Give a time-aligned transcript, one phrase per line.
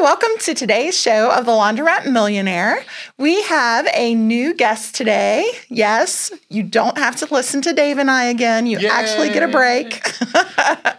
[0.00, 2.82] welcome to today's show of the Laundromat Millionaire.
[3.18, 5.46] We have a new guest today.
[5.68, 8.66] Yes, you don't have to listen to Dave and I again.
[8.66, 8.88] You Yay.
[8.88, 10.10] actually get a break.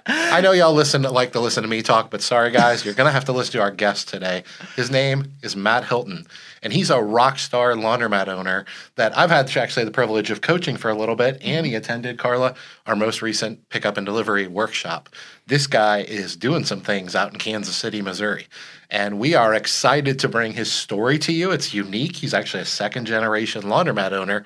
[0.05, 3.11] I know y'all listen like to listen to me talk, but sorry guys, you're gonna
[3.11, 4.43] have to listen to our guest today.
[4.75, 6.27] His name is Matt Hylton
[6.61, 8.65] and he's a rock star laundromat owner
[8.95, 11.41] that I've had actually the privilege of coaching for a little bit.
[11.41, 12.55] And he attended Carla
[12.85, 15.09] our most recent pickup and delivery workshop.
[15.47, 18.47] This guy is doing some things out in Kansas City, Missouri,
[18.89, 21.51] and we are excited to bring his story to you.
[21.51, 22.17] It's unique.
[22.17, 24.45] He's actually a second generation laundromat owner,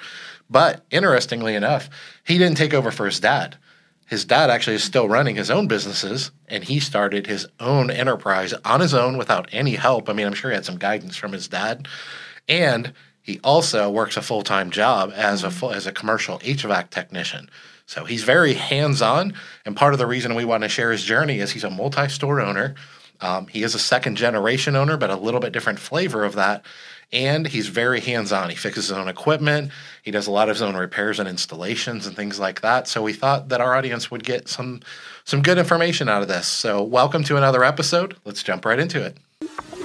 [0.50, 1.90] but interestingly enough,
[2.23, 3.58] he didn't take over for his dad
[4.05, 8.54] his dad actually is still running his own businesses and he started his own enterprise
[8.64, 10.08] on his own without any help.
[10.09, 11.88] I mean, I'm sure he had some guidance from his dad.
[12.48, 17.50] And he also works a full-time job as a full, as a commercial HVAC technician.
[17.88, 19.34] So he's very hands-on
[19.66, 22.40] and part of the reason we want to share his journey is he's a multi-store
[22.42, 22.76] owner.
[23.22, 26.64] Um, he is a second generation owner, but a little bit different flavor of that
[27.16, 28.50] and he's very hands on.
[28.50, 29.72] He fixes his own equipment,
[30.03, 32.88] he does a lot of his own repairs and installations and things like that.
[32.88, 34.81] So we thought that our audience would get some
[35.23, 36.45] some good information out of this.
[36.45, 38.16] So welcome to another episode.
[38.26, 39.84] Let's jump right into it.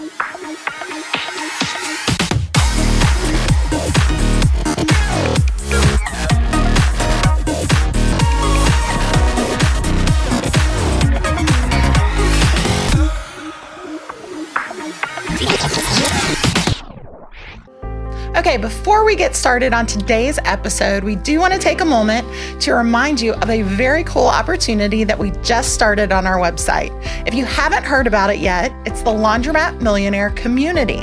[18.40, 22.26] Okay, before we get started on today's episode, we do want to take a moment
[22.62, 26.90] to remind you of a very cool opportunity that we just started on our website.
[27.28, 31.02] If you haven't heard about it yet, it's the Laundromat Millionaire Community.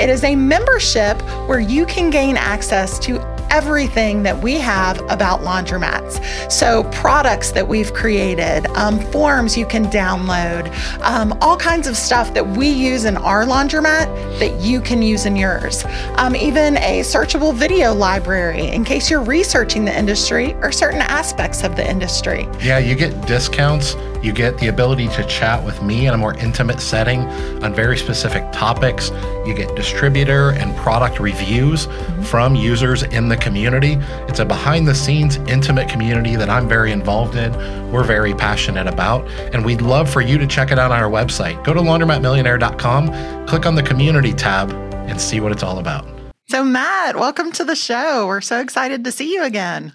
[0.00, 5.40] It is a membership where you can gain access to everything that we have about
[5.40, 6.18] laundromats.
[6.50, 12.34] So, products that we've created, um, forms you can download, um, all kinds of stuff
[12.34, 14.06] that we use in our laundromat
[14.38, 15.84] that you can use in yours.
[16.16, 21.62] Um, even a searchable video library in case you're researching the industry or certain aspects
[21.62, 22.48] of the industry.
[22.60, 26.34] Yeah, you get discounts you get the ability to chat with me in a more
[26.34, 27.20] intimate setting
[27.62, 29.10] on very specific topics.
[29.46, 31.86] You get distributor and product reviews
[32.22, 33.96] from users in the community.
[34.28, 37.52] It's a behind the scenes, intimate community that I'm very involved in.
[37.92, 41.10] We're very passionate about, and we'd love for you to check it out on our
[41.10, 41.62] website.
[41.64, 44.72] Go to laundromatmillionaire.com, click on the community tab,
[45.08, 46.06] and see what it's all about.
[46.48, 48.26] So, Matt, welcome to the show.
[48.26, 49.94] We're so excited to see you again.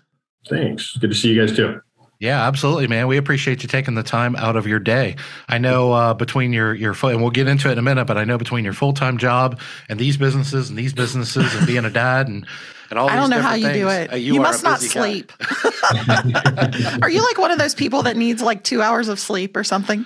[0.49, 0.97] Thanks.
[0.97, 1.81] Good to see you guys too.
[2.23, 3.07] Yeah, absolutely, man.
[3.07, 5.17] We appreciate you taking the time out of your day.
[5.49, 8.17] I know uh, between your your and we'll get into it in a minute, but
[8.17, 11.83] I know between your full time job and these businesses and these businesses and being
[11.83, 12.47] a dad and
[12.89, 13.09] and all.
[13.09, 14.13] I don't know how you things, do it.
[14.13, 15.33] Uh, you, you must not sleep.
[17.01, 19.65] are you like one of those people that needs like two hours of sleep or
[19.65, 20.05] something?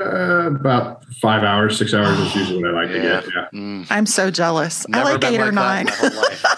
[0.00, 3.20] Uh, about five hours, six hours is usually what I like yeah.
[3.20, 3.34] to get.
[3.34, 3.58] Yeah.
[3.60, 3.86] Mm.
[3.90, 4.88] I'm so jealous.
[4.88, 5.86] Never I like eight like or nine.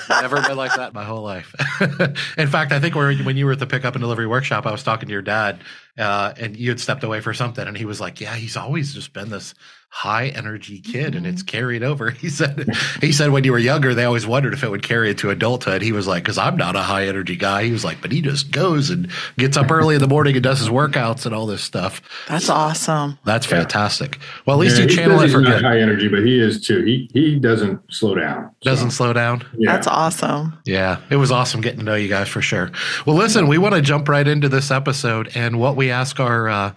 [0.08, 1.54] Never been like that my whole life.
[2.38, 4.84] In fact, I think when you were at the pickup and delivery workshop, I was
[4.84, 5.58] talking to your dad,
[5.98, 8.94] uh, and you had stepped away for something, and he was like, "Yeah, he's always
[8.94, 9.54] just been this
[9.94, 11.19] high energy kid mm-hmm.
[11.19, 11.56] and it's mm-hmm.
[11.56, 12.10] carried over.
[12.22, 12.69] He said
[13.00, 15.82] he said when you were younger they always wondered if it would carry into adulthood.
[15.82, 17.64] He was like cuz I'm not a high energy guy.
[17.64, 20.42] He was like but he just goes and gets up early in the morning and
[20.42, 22.00] does his workouts and all this stuff.
[22.28, 23.19] That's awesome.
[23.25, 23.58] That's yeah.
[23.58, 24.19] fantastic.
[24.47, 25.62] Well, at least yeah, you channel it for not good.
[25.62, 26.82] high energy, but he is too.
[26.84, 28.50] He he doesn't slow down.
[28.62, 28.70] So.
[28.70, 29.44] Doesn't slow down.
[29.58, 29.72] Yeah.
[29.72, 30.58] That's awesome.
[30.64, 32.70] Yeah, it was awesome getting to know you guys for sure.
[33.04, 36.48] Well, listen, we want to jump right into this episode and what we ask our
[36.48, 36.72] uh,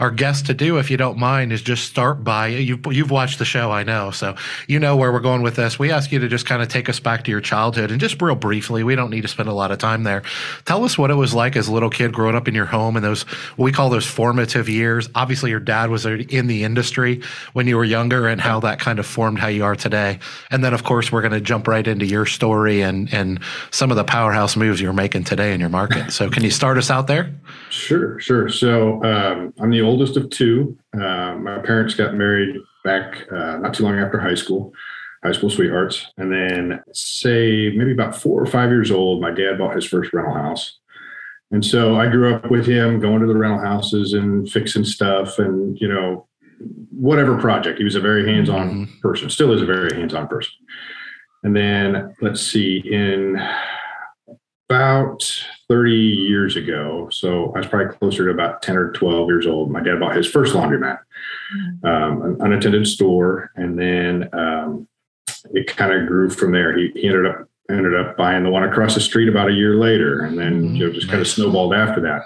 [0.00, 3.38] our guests to do if you don't mind is just start by you you've watched
[3.38, 4.10] the show, I know.
[4.10, 4.34] So
[4.66, 5.78] you know where we're going with this.
[5.78, 8.20] We ask you to just kind of take us back to your childhood and just
[8.20, 10.22] real briefly, we don't need to spend a lot of time there.
[10.64, 12.96] Tell us what it was like as a little kid growing up in your home
[12.96, 13.24] and those,
[13.56, 15.08] we call those formative years.
[15.14, 18.98] Obviously, your dad was in the industry when you were younger and how that kind
[18.98, 20.18] of formed how you are today.
[20.50, 23.40] And then, of course, we're going to jump right into your story and, and
[23.70, 26.10] some of the powerhouse moves you're making today in your market.
[26.10, 27.34] So can you start us out there?
[27.70, 28.48] Sure, sure.
[28.48, 30.76] So um, I'm the oldest of two.
[31.00, 34.72] Uh, my parents got married back uh, not too long after high school,
[35.22, 36.06] high school sweethearts.
[36.16, 40.12] And then, say, maybe about four or five years old, my dad bought his first
[40.12, 40.78] rental house.
[41.50, 45.38] And so I grew up with him going to the rental houses and fixing stuff
[45.38, 46.26] and, you know,
[46.90, 47.78] whatever project.
[47.78, 48.98] He was a very hands on mm-hmm.
[49.00, 50.52] person, still is a very hands on person.
[51.42, 53.40] And then, let's see, in
[54.68, 55.24] about
[55.68, 59.70] 30 years ago, so I was probably closer to about 10 or 12 years old,
[59.70, 60.98] my dad bought his first laundromat,
[61.56, 61.86] mm-hmm.
[61.86, 63.50] um, an unattended store.
[63.56, 64.86] And then um,
[65.52, 66.76] it kind of grew from there.
[66.76, 69.76] He, he, ended up ended up buying the one across the street about a year
[69.76, 70.74] later, and then mm-hmm.
[70.76, 72.22] you know, just kind of snowballed after that.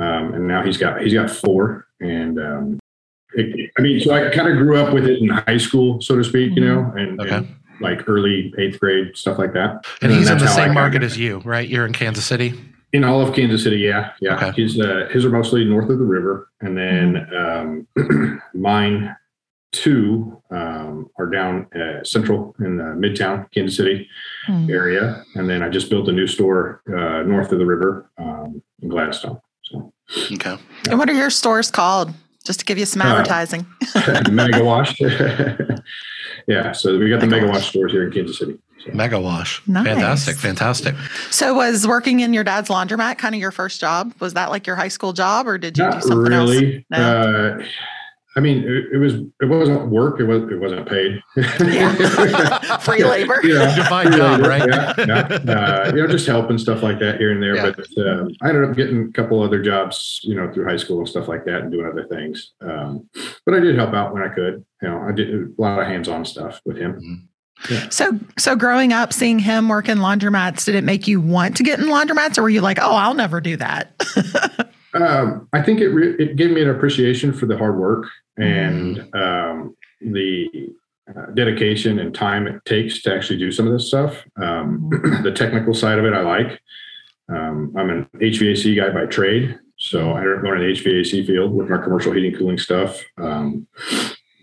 [0.00, 2.80] Um, and now he's got he's got four, and um,
[3.34, 6.16] it, I mean, so I kind of grew up with it in high school, so
[6.16, 7.36] to speak, you know, and, Okay.
[7.36, 9.84] and like early eighth grade stuff like that.
[10.02, 11.68] And then he's in the same market as you, right?
[11.68, 12.58] You're in Kansas City.
[12.92, 13.78] in all of Kansas City.
[13.78, 14.36] Yeah, yeah.
[14.36, 14.62] Okay.
[14.62, 19.16] His uh, his are mostly north of the river, and then um, mine
[19.72, 24.08] two um, are down uh, central in uh, Midtown Kansas City
[24.46, 24.70] Hmm.
[24.70, 28.62] area, and then I just built a new store uh, north of the river um,
[28.82, 29.38] in Gladstone.
[29.62, 29.92] So
[30.32, 30.56] Okay.
[30.88, 32.12] And what are your stores called?
[32.44, 33.66] Just to give you some Uh, advertising.
[34.30, 34.98] Mega Wash.
[36.46, 37.56] yeah, so we got the Mega Mega Wash.
[37.56, 38.58] Wash stores here in Kansas City.
[38.84, 38.92] So.
[38.94, 39.60] Mega wash.
[39.66, 39.84] Nice.
[39.84, 40.36] Fantastic.
[40.38, 40.94] Fantastic.
[41.30, 44.14] So was working in your dad's laundromat kind of your first job?
[44.20, 46.50] Was that like your high school job or did you do Not something else?
[46.50, 46.86] really.
[46.88, 46.96] No?
[47.58, 47.64] Uh,
[48.36, 50.20] I mean, it, it was it wasn't work.
[50.20, 51.20] It was it wasn't paid.
[51.36, 52.78] Yeah.
[52.78, 53.40] Free labor.
[53.42, 53.74] Yeah.
[53.74, 54.68] Defined job, right?
[54.68, 55.52] Yeah, yeah.
[55.52, 57.56] Uh, you know, just help and stuff like that here and there.
[57.56, 57.72] Yeah.
[57.76, 60.98] But um, I ended up getting a couple other jobs, you know, through high school
[60.98, 62.52] and stuff like that, and doing other things.
[62.60, 63.08] Um,
[63.44, 64.64] but I did help out when I could.
[64.80, 67.28] You know, I did a lot of hands-on stuff with him.
[67.90, 71.62] So so growing up seeing him work in laundromats, did it make you want to
[71.62, 75.80] get in laundromats or were you like, "Oh, I'll never do that?" Um, I think
[75.80, 78.06] it re- it gave me an appreciation for the hard work
[78.36, 80.70] and um, the
[81.08, 84.24] uh, dedication and time it takes to actually do some of this stuff.
[84.40, 84.88] Um,
[85.22, 86.60] the technical side of it, I like.
[87.28, 91.52] Um, I'm an HVAC guy by trade, so I don't go in the HVAC field
[91.52, 93.00] with my commercial heating cooling stuff.
[93.18, 93.66] Um,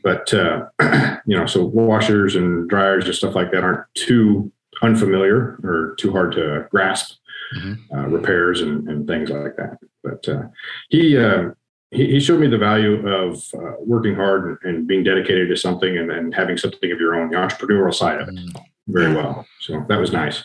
[0.04, 0.66] but uh,
[1.26, 4.52] you know, so washers and dryers and stuff like that aren't too
[4.82, 7.18] unfamiliar or too hard to grasp.
[7.56, 7.78] Mhm.
[7.94, 9.78] Uh, repairs and, and things like that.
[10.04, 10.44] But uh,
[10.90, 11.52] he, uh,
[11.92, 15.56] he he showed me the value of uh, working hard and, and being dedicated to
[15.56, 18.40] something and, and having something of your own, the entrepreneurial side of it,
[18.88, 19.46] very well.
[19.62, 20.44] So that was nice.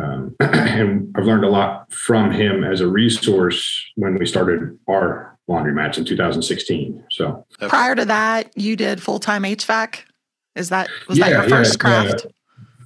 [0.00, 5.38] Um, and I've learned a lot from him as a resource when we started our
[5.48, 7.04] laundry laundromats in 2016.
[7.10, 10.04] So Prior to that, you did full-time HVAC?
[10.54, 12.26] Is that was that your first uh, craft?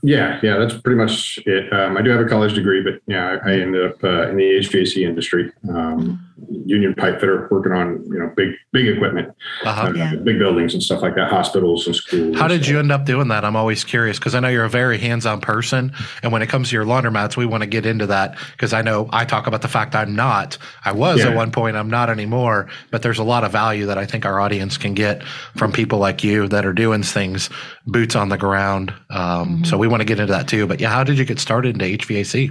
[0.05, 1.73] Yeah, yeah, that's pretty much it.
[1.73, 4.37] Um, I do have a college degree, but yeah, I, I ended up uh, in
[4.37, 6.21] the HVAC industry, um,
[6.67, 9.29] union pipe fitter, working on you know big big equipment,
[9.65, 9.87] Uh-huh.
[9.89, 10.15] uh, Yeah.
[10.17, 12.37] big buildings and stuff like that, hospitals and schools.
[12.39, 13.45] How did you end up doing that?
[13.45, 15.93] I'm always curious because I know you're a very hands-on person,
[16.23, 18.83] and when it comes to your laundromats, we want to get into that because I
[18.83, 20.59] know I talk about the fact I'm not.
[20.85, 21.29] I was Yeah.
[21.29, 21.77] at one point.
[21.77, 22.67] I'm not anymore.
[22.91, 25.23] But there's a lot of value that I think our audience can get
[25.57, 27.49] from people like you that are doing things
[27.87, 28.93] boots on the ground.
[29.11, 30.67] Um, So we want to get into that too.
[30.67, 32.51] But yeah, how did you get started into HVAC?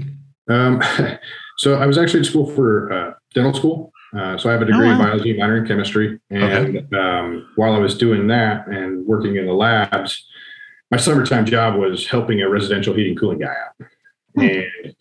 [0.50, 0.82] Um,
[1.58, 3.92] so I was actually in school for uh, dental school.
[4.18, 6.20] Uh, so I have a degree Oh, in biology, minor in chemistry.
[6.30, 10.24] And um, while I was doing that and working in the labs,
[10.92, 13.88] my summertime job was helping a residential heating cooling guy out.
[14.36, 14.42] Hmm.
[14.42, 14.96] And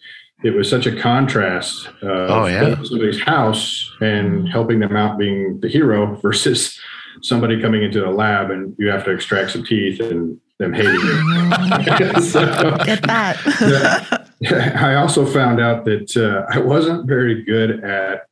[0.44, 2.74] it was such a contrast of Oh, yeah.
[2.82, 6.80] somebody's house and helping them out being the hero versus
[7.20, 10.94] somebody coming into the lab and you have to extract some teeth and them hating
[10.94, 12.20] you.
[12.22, 14.28] So- Get that.
[14.50, 18.26] I also found out that uh, I wasn't very good at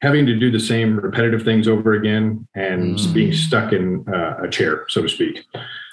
[0.00, 3.14] having to do the same repetitive things over again and Mm.
[3.14, 5.44] being stuck in uh, a chair, so to speak.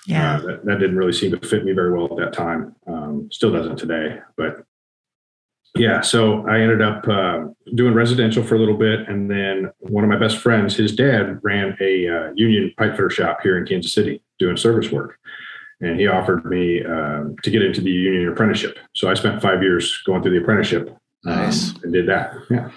[0.05, 0.35] yeah.
[0.35, 2.75] Uh, that, that didn't really seem to fit me very well at that time.
[2.87, 4.63] Um, still doesn't today, but
[5.75, 6.01] yeah.
[6.01, 10.09] So I ended up uh, doing residential for a little bit, and then one of
[10.09, 13.91] my best friends, his dad ran a uh, union pipe fitter shop here in Kansas
[13.93, 15.19] City, doing service work,
[15.81, 18.77] and he offered me um to get into the union apprenticeship.
[18.95, 20.89] So I spent five years going through the apprenticeship.
[21.25, 21.73] um, Nice.
[21.83, 22.33] and did that.
[22.51, 22.69] Yeah.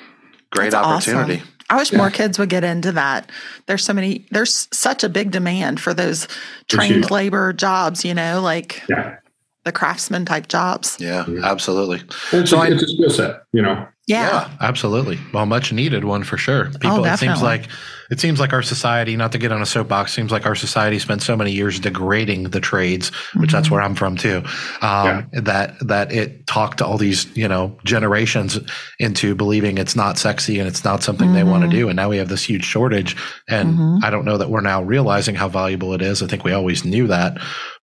[0.51, 1.17] Great That's awesome.
[1.19, 1.43] opportunity.
[1.71, 1.99] I wish Yeah.
[1.99, 3.31] more kids would get into that.
[3.67, 6.27] There's so many, there's such a big demand for those
[6.69, 9.17] trained labor jobs, you know, like Yeah.
[9.65, 10.97] the craftsman type jobs.
[10.99, 11.41] Yeah, Yeah.
[11.45, 12.01] absolutely.
[12.33, 13.87] It's, So a, I- it's a skill set, you know.
[14.09, 14.31] Yeah.
[14.31, 14.51] yeah.
[14.61, 15.19] absolutely.
[15.33, 16.71] Well, much needed one for sure.
[16.81, 17.69] People, it seems like
[18.11, 19.17] it seems like our society.
[19.17, 22.45] Not to get on a soapbox, seems like our society spent so many years degrading
[22.45, 23.71] the trades, which that's Mhm.
[23.71, 24.43] where I'm from too.
[24.81, 28.59] Um, That that it talked all these you know generations
[28.99, 32.09] into believing it's not sexy and it's not something they want to do, and now
[32.09, 33.15] we have this huge shortage.
[33.47, 34.05] And Mhm.
[34.05, 36.23] I don't know that we're now realizing how valuable it is.
[36.23, 37.37] I think we always knew that,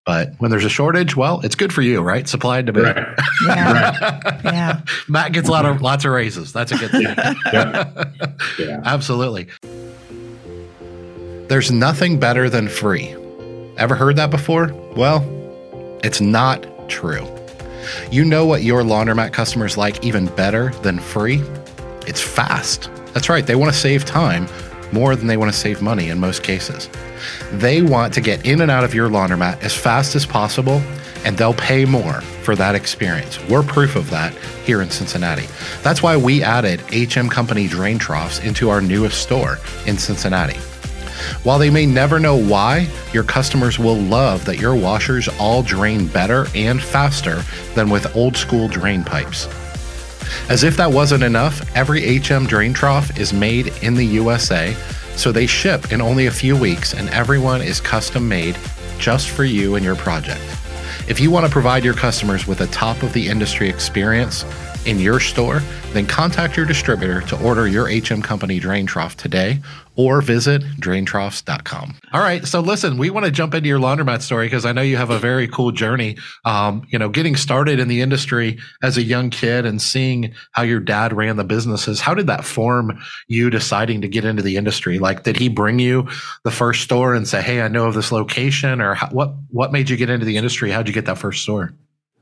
[0.06, 2.28] but when there's a shortage, well, it's good for you, right?
[2.28, 2.96] Supply and demand.
[2.96, 3.18] Right.
[3.46, 4.40] Yeah.
[4.44, 4.80] Yeah.
[5.08, 6.52] Matt gets a lot of lots of raises.
[6.52, 7.02] That's a good thing.
[7.52, 8.04] Yeah.
[8.58, 8.80] Yeah.
[8.84, 9.48] Absolutely.
[11.48, 13.14] There's nothing better than free.
[13.76, 14.72] Ever heard that before?
[14.96, 15.22] Well,
[16.02, 17.26] it's not true.
[18.10, 21.42] You know what your laundromat customers like even better than free?
[22.06, 22.90] It's fast.
[23.12, 24.48] That's right, they want to save time
[24.92, 26.88] more than they want to save money in most cases.
[27.56, 30.82] They want to get in and out of your laundromat as fast as possible,
[31.24, 33.42] and they'll pay more for that experience.
[33.48, 34.34] We're proof of that
[34.66, 35.46] here in Cincinnati.
[35.82, 40.58] That's why we added HM Company drain troughs into our newest store in Cincinnati.
[41.44, 46.08] While they may never know why, your customers will love that your washers all drain
[46.08, 47.42] better and faster
[47.74, 49.48] than with old school drain pipes.
[50.50, 54.76] As if that wasn't enough, every HM drain trough is made in the USA,
[55.16, 58.56] so they ship in only a few weeks and everyone is custom made
[58.98, 60.42] just for you and your project.
[61.08, 64.44] If you want to provide your customers with a top of the industry experience
[64.86, 65.60] in your store,
[65.92, 69.60] then contact your distributor to order your HM Company drain trough today
[69.96, 71.94] or visit draintroughs.com.
[72.12, 72.46] All right.
[72.46, 75.10] So listen, we want to jump into your laundromat story because I know you have
[75.10, 76.16] a very cool journey.
[76.44, 80.62] Um, you know, getting started in the industry as a young kid and seeing how
[80.62, 82.00] your dad ran the businesses.
[82.00, 84.98] How did that form you deciding to get into the industry?
[84.98, 86.08] Like, did he bring you
[86.44, 89.72] the first store and say, Hey, I know of this location or how, what, what
[89.72, 90.70] made you get into the industry?
[90.70, 91.72] How'd you get that first store?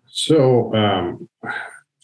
[0.06, 1.28] So, um,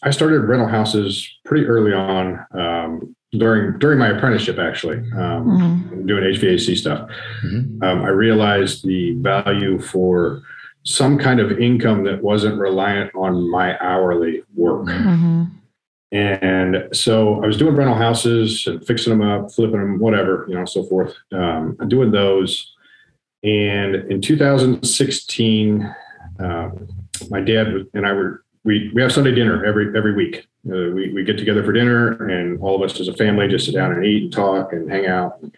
[0.03, 5.45] I started rental houses pretty early on um, during during my apprenticeship, actually, um,
[5.89, 6.05] mm-hmm.
[6.07, 7.09] doing HVAC stuff.
[7.45, 7.83] Mm-hmm.
[7.83, 10.41] Um, I realized the value for
[10.83, 14.87] some kind of income that wasn't reliant on my hourly work.
[14.87, 15.43] Mm-hmm.
[16.11, 20.55] And so I was doing rental houses and fixing them up, flipping them, whatever, you
[20.55, 22.73] know, so forth, um, doing those.
[23.43, 25.95] And in 2016,
[26.39, 26.69] uh,
[27.29, 30.47] my dad and I were we we have Sunday dinner every every week.
[30.67, 33.65] Uh, we we get together for dinner, and all of us as a family just
[33.65, 35.55] sit down and eat and talk and hang out and,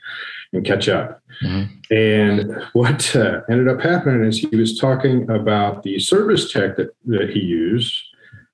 [0.54, 1.22] and catch up.
[1.44, 1.94] Mm-hmm.
[1.94, 6.96] And what uh, ended up happening is he was talking about the service tech that
[7.06, 8.02] that he used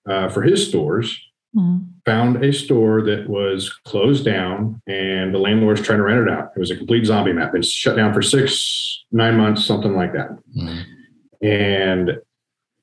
[0.10, 1.20] uh, for his stores.
[1.56, 1.86] Mm-hmm.
[2.06, 6.32] Found a store that was closed down, and the landlord was trying to rent it
[6.32, 6.52] out.
[6.56, 7.54] It was a complete zombie mat.
[7.54, 10.30] It's shut down for six, nine months, something like that.
[10.56, 11.46] Mm-hmm.
[11.46, 12.12] And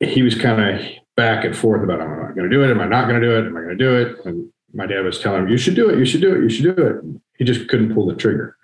[0.00, 0.80] he was kind of
[1.16, 2.70] back and forth about am I going to do it?
[2.70, 3.46] Am I not going to do it?
[3.46, 4.24] Am I going to do it?
[4.24, 5.98] And my dad was telling him, "You should do it.
[5.98, 6.42] You should do it.
[6.42, 8.56] You should do it." He just couldn't pull the trigger.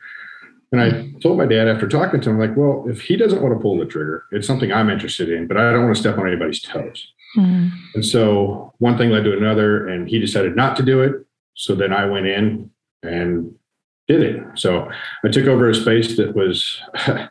[0.72, 3.54] And I told my dad after talking to him, like, well, if he doesn't want
[3.54, 6.16] to pull the trigger, it's something I'm interested in, but I don't want to step
[6.16, 7.12] on anybody's toes.
[7.36, 7.76] Mm-hmm.
[7.94, 11.26] And so one thing led to another, and he decided not to do it.
[11.54, 12.70] So then I went in
[13.02, 13.54] and
[14.08, 14.42] did it.
[14.54, 14.90] So
[15.22, 16.80] I took over a space that was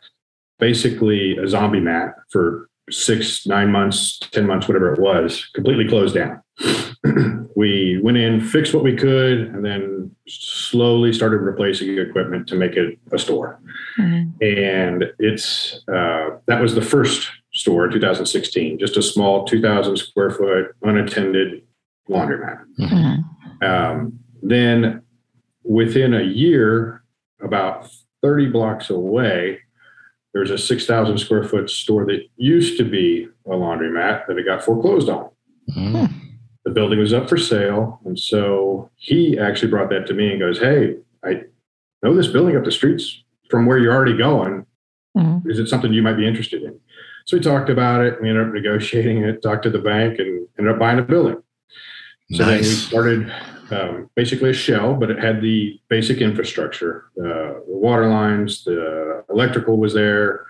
[0.60, 6.14] basically a zombie mat for six, nine months, 10 months, whatever it was, completely closed
[6.14, 6.42] down.
[7.56, 12.72] we went in, fixed what we could, and then slowly started replacing equipment to make
[12.72, 13.60] it a store.
[13.98, 14.42] Mm-hmm.
[14.42, 20.30] And it's uh, that was the first store in 2016, just a small 2,000 square
[20.30, 21.62] foot unattended
[22.08, 22.64] laundromat.
[22.78, 23.64] Mm-hmm.
[23.64, 25.02] Um, then
[25.64, 27.04] within a year,
[27.40, 27.88] about
[28.22, 29.60] 30 blocks away,
[30.32, 34.64] there's a 6,000 square foot store that used to be a laundromat that it got
[34.64, 35.30] foreclosed on.
[35.76, 36.12] Mm.
[36.64, 38.00] The building was up for sale.
[38.04, 41.42] And so he actually brought that to me and goes, Hey, I
[42.02, 44.64] know this building up the streets from where you're already going.
[45.16, 45.46] Mm.
[45.46, 46.78] Is it something you might be interested in?
[47.26, 48.20] So we talked about it.
[48.20, 51.42] We ended up negotiating it, talked to the bank, and ended up buying a building.
[52.32, 52.48] So nice.
[52.48, 53.32] then we started
[53.70, 57.06] um, basically a shell, but it had the basic infrastructure.
[57.18, 60.46] Uh, the water lines, the electrical was there,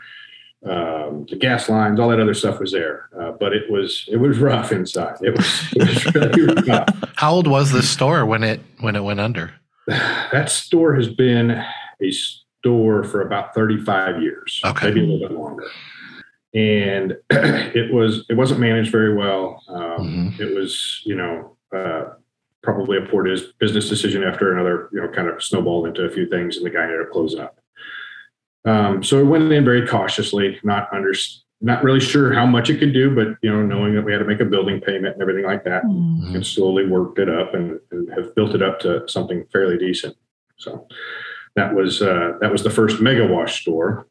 [0.64, 3.08] um, the gas lines, all that other stuff was there.
[3.18, 5.16] Uh, but it was it was rough inside.
[5.20, 6.88] It was, it was really rough.
[7.16, 9.52] How old was this store when it when it went under?
[9.86, 14.88] That store has been a store for about 35 years, okay.
[14.88, 15.68] maybe a little bit longer.
[16.54, 19.62] And it was it wasn't managed very well.
[19.68, 20.42] Um, mm-hmm.
[20.42, 22.14] It was you know uh,
[22.62, 23.24] probably a poor
[23.58, 26.70] business decision after another, you know, kind of snowballed into a few things, and the
[26.70, 27.58] guy ended up closing up.
[28.64, 31.12] Um, so I went in very cautiously, not under,
[31.60, 34.18] not really sure how much it could do, but you know, knowing that we had
[34.18, 36.34] to make a building payment and everything like that, mm-hmm.
[36.34, 40.16] and slowly worked it up and, and, have built it up to something fairly decent.
[40.58, 40.86] So
[41.56, 44.06] that was uh, that was the first mega wash store,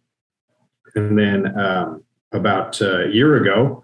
[0.95, 2.03] and then um,
[2.33, 3.83] about a year ago,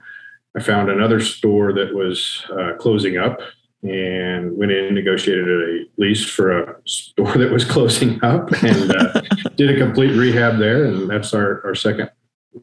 [0.56, 3.40] I found another store that was uh, closing up
[3.84, 8.92] and went in and negotiated a lease for a store that was closing up and
[8.92, 9.22] uh,
[9.56, 10.86] did a complete rehab there.
[10.86, 12.10] And that's our, our second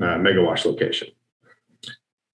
[0.01, 1.09] uh, Mega Wash location.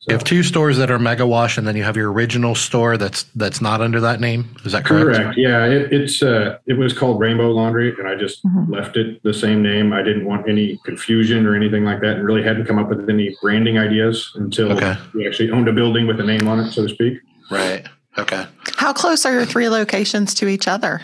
[0.02, 2.54] So, you have two stores that are Mega Wash, and then you have your original
[2.54, 4.56] store that's that's not under that name.
[4.64, 5.18] Is that correct?
[5.18, 5.36] Correct.
[5.36, 8.72] Yeah, it, it's uh, it was called Rainbow Laundry, and I just mm-hmm.
[8.72, 9.92] left it the same name.
[9.92, 13.10] I didn't want any confusion or anything like that, and really hadn't come up with
[13.10, 14.96] any branding ideas until okay.
[15.12, 17.18] we actually owned a building with a name on it, so to speak.
[17.50, 17.86] Right.
[18.20, 18.46] Okay.
[18.76, 21.02] How close are your three locations to each other?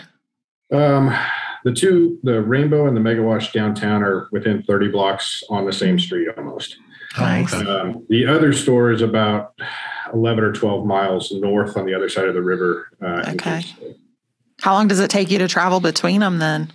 [0.71, 1.15] Um,
[1.63, 5.73] the two, the Rainbow and the Mega Wash downtown, are within 30 blocks on the
[5.73, 6.77] same street almost.
[7.17, 7.53] Nice.
[7.53, 9.53] Um, the other store is about
[10.13, 12.89] 11 or 12 miles north on the other side of the river.
[13.01, 13.63] Uh, okay.
[14.61, 16.71] How long does it take you to travel between them then?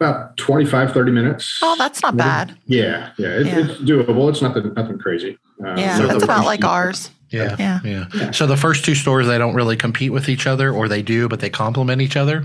[0.00, 1.58] About 25, 30 minutes.
[1.62, 2.56] Oh, that's not bad.
[2.66, 3.58] Yeah, yeah, it, Yeah.
[3.60, 4.28] it's doable.
[4.28, 5.38] It's nothing, nothing crazy.
[5.64, 7.10] Um, Yeah, so that's the- about like ours.
[7.30, 7.56] Yeah.
[7.58, 7.80] Yeah.
[7.84, 8.04] Yeah.
[8.14, 8.30] Yeah.
[8.32, 11.28] So the first two stores, they don't really compete with each other, or they do,
[11.28, 12.44] but they complement each other.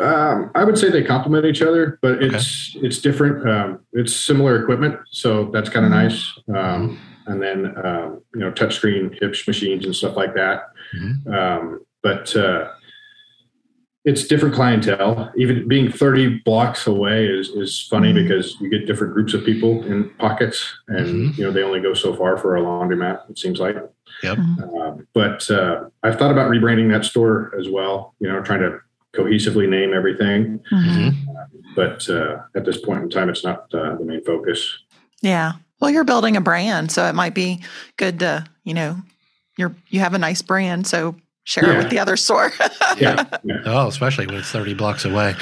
[0.00, 3.46] Um, I would say they complement each other, but it's it's different.
[3.48, 6.02] Um, it's similar equipment, so that's kind of Mhm.
[6.02, 6.38] nice.
[6.54, 10.68] Um, and then um, you know, touchscreen Huebsch machines and stuff like that.
[10.96, 11.34] Mhm.
[11.34, 12.68] Um, but uh,
[14.04, 15.30] it's different clientele.
[15.36, 18.22] Even being thirty blocks away is is funny Mhm.
[18.22, 21.38] because you get different groups of people in pockets, and Mhm.
[21.38, 23.28] you know they only go so far for a laundromat.
[23.30, 23.76] It seems like.
[24.22, 24.38] Yep.
[24.38, 28.14] Um, but uh, I've thought about rebranding that store as well.
[28.20, 28.78] You know, trying to
[29.14, 31.14] cohesively name everything Mhm.
[31.74, 34.78] but uh, at this point in time, it's not uh, the main focus.
[35.22, 35.52] Yeah.
[35.80, 37.60] Well, you're building a brand, so it might be
[37.96, 38.96] good to, you know,
[39.56, 41.16] you're you have a nice brand, so
[41.48, 42.52] share it with the other store.
[42.98, 43.62] Yeah, yeah.
[43.64, 45.34] Oh, especially when it's 30 blocks away.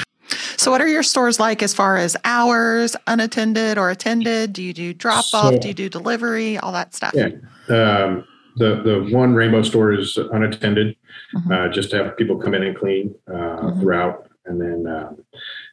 [0.58, 4.52] so what are your stores like as far as hours, unattended or attended?
[4.52, 5.54] Do you do drop off?
[5.54, 6.58] So- do you do delivery?
[6.58, 7.14] All that stuff.
[7.14, 7.28] Yeah.
[7.68, 8.24] Um,
[8.56, 10.96] the the one rainbow store is unattended,
[11.34, 11.50] Mhm.
[11.50, 13.80] uh, just to have people come in and clean uh, Mhm.
[13.80, 15.16] throughout, and then um,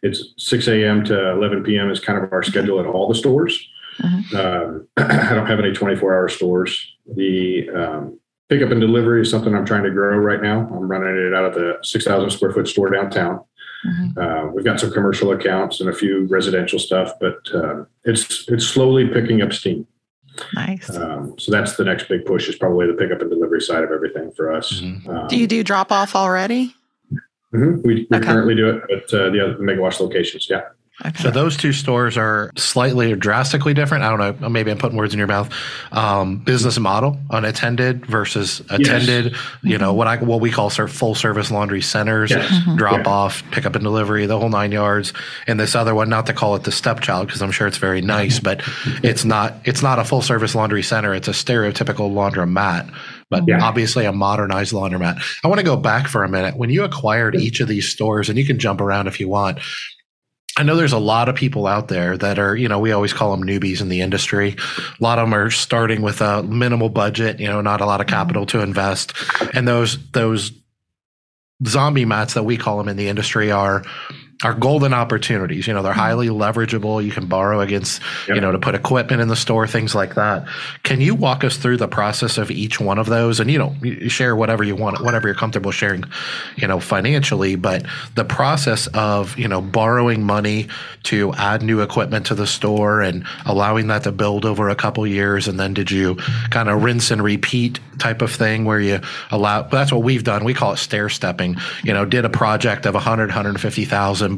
[0.04, 1.04] it's 6 a.m.
[1.06, 1.90] to 11 p.m.
[1.92, 3.60] is kind of our schedule at all the stores.
[4.02, 4.34] Mhm.
[4.36, 6.72] Um, I don't have any 24 hour stores.
[7.14, 8.20] The um,
[8.54, 10.60] pickup and delivery is something I'm trying to grow right now.
[10.72, 13.42] I'm running it out of the 6,000 square foot store downtown.
[13.86, 14.18] Mhm.
[14.18, 18.66] Uh, we've got some commercial accounts and a few residential stuff, but uh, it's it's
[18.66, 19.86] slowly picking up steam.
[20.54, 20.96] Nice.
[20.96, 23.92] Um, so that's the next big push is probably the pickup and delivery side of
[23.92, 24.80] everything for us.
[24.82, 25.08] Mhm.
[25.10, 26.76] Um, do you do drop off already?
[27.54, 28.26] mhm, we, we Okay.
[28.26, 30.48] currently do it at uh, the other mega wash locations.
[30.50, 30.62] Yeah.
[31.04, 31.24] Okay.
[31.24, 34.04] So those two stores are slightly or drastically different.
[34.04, 34.50] I don't know.
[34.50, 35.52] Maybe I'm putting words in your mouth.
[35.92, 39.36] Um, business model, unattended versus attended.
[39.64, 42.48] You know what I what we call sort of full service laundry centers, Yes.
[42.52, 42.78] Mhm.
[42.78, 43.12] drop Yeah.
[43.12, 45.14] off, pick up and delivery, the whole nine yards.
[45.48, 48.02] And this other one, not to call it the stepchild because I'm sure it's very
[48.02, 48.62] nice, but
[49.02, 49.56] it's not.
[49.66, 51.16] It's not a full service laundry center.
[51.16, 52.88] It's a stereotypical laundromat,
[53.32, 53.64] but Yeah.
[53.64, 55.20] obviously a modernized laundromat.
[55.44, 56.56] I want to go back for a minute.
[56.56, 59.58] When you acquired each of these stores, and you can jump around if you want.
[60.58, 63.12] I know there's a lot of people out there that are, you know, we always
[63.12, 64.56] call them newbies in the industry.
[65.00, 68.02] A lot of them are starting with a minimal budget, you know, not a lot
[68.02, 68.16] of mm-hmm.
[68.16, 69.14] capital to invest.
[69.54, 70.52] And those those
[71.66, 73.84] zombie mats that we call them in the industry are
[74.44, 75.68] are golden opportunities.
[75.68, 76.00] You know, they're mm-hmm.
[76.00, 77.04] highly leverageable.
[77.04, 80.46] You can borrow against, you know, to put equipment in the store, things like that.
[80.84, 83.40] Can you walk us through the process of each one of those?
[83.40, 86.04] And you know, you share whatever you want, whatever you're comfortable sharing,
[86.56, 87.56] you know, financially.
[87.56, 90.68] But the process of you know borrowing money
[91.04, 95.06] to add new equipment to the store and allowing that to build over a couple
[95.08, 96.16] years, and then did you
[96.50, 99.00] kind of rinse and repeat type of thing where you
[99.32, 99.64] allow?
[99.64, 100.44] That's what we've done.
[100.44, 101.56] We call it stair stepping.
[101.84, 103.32] You know, did a project of 100,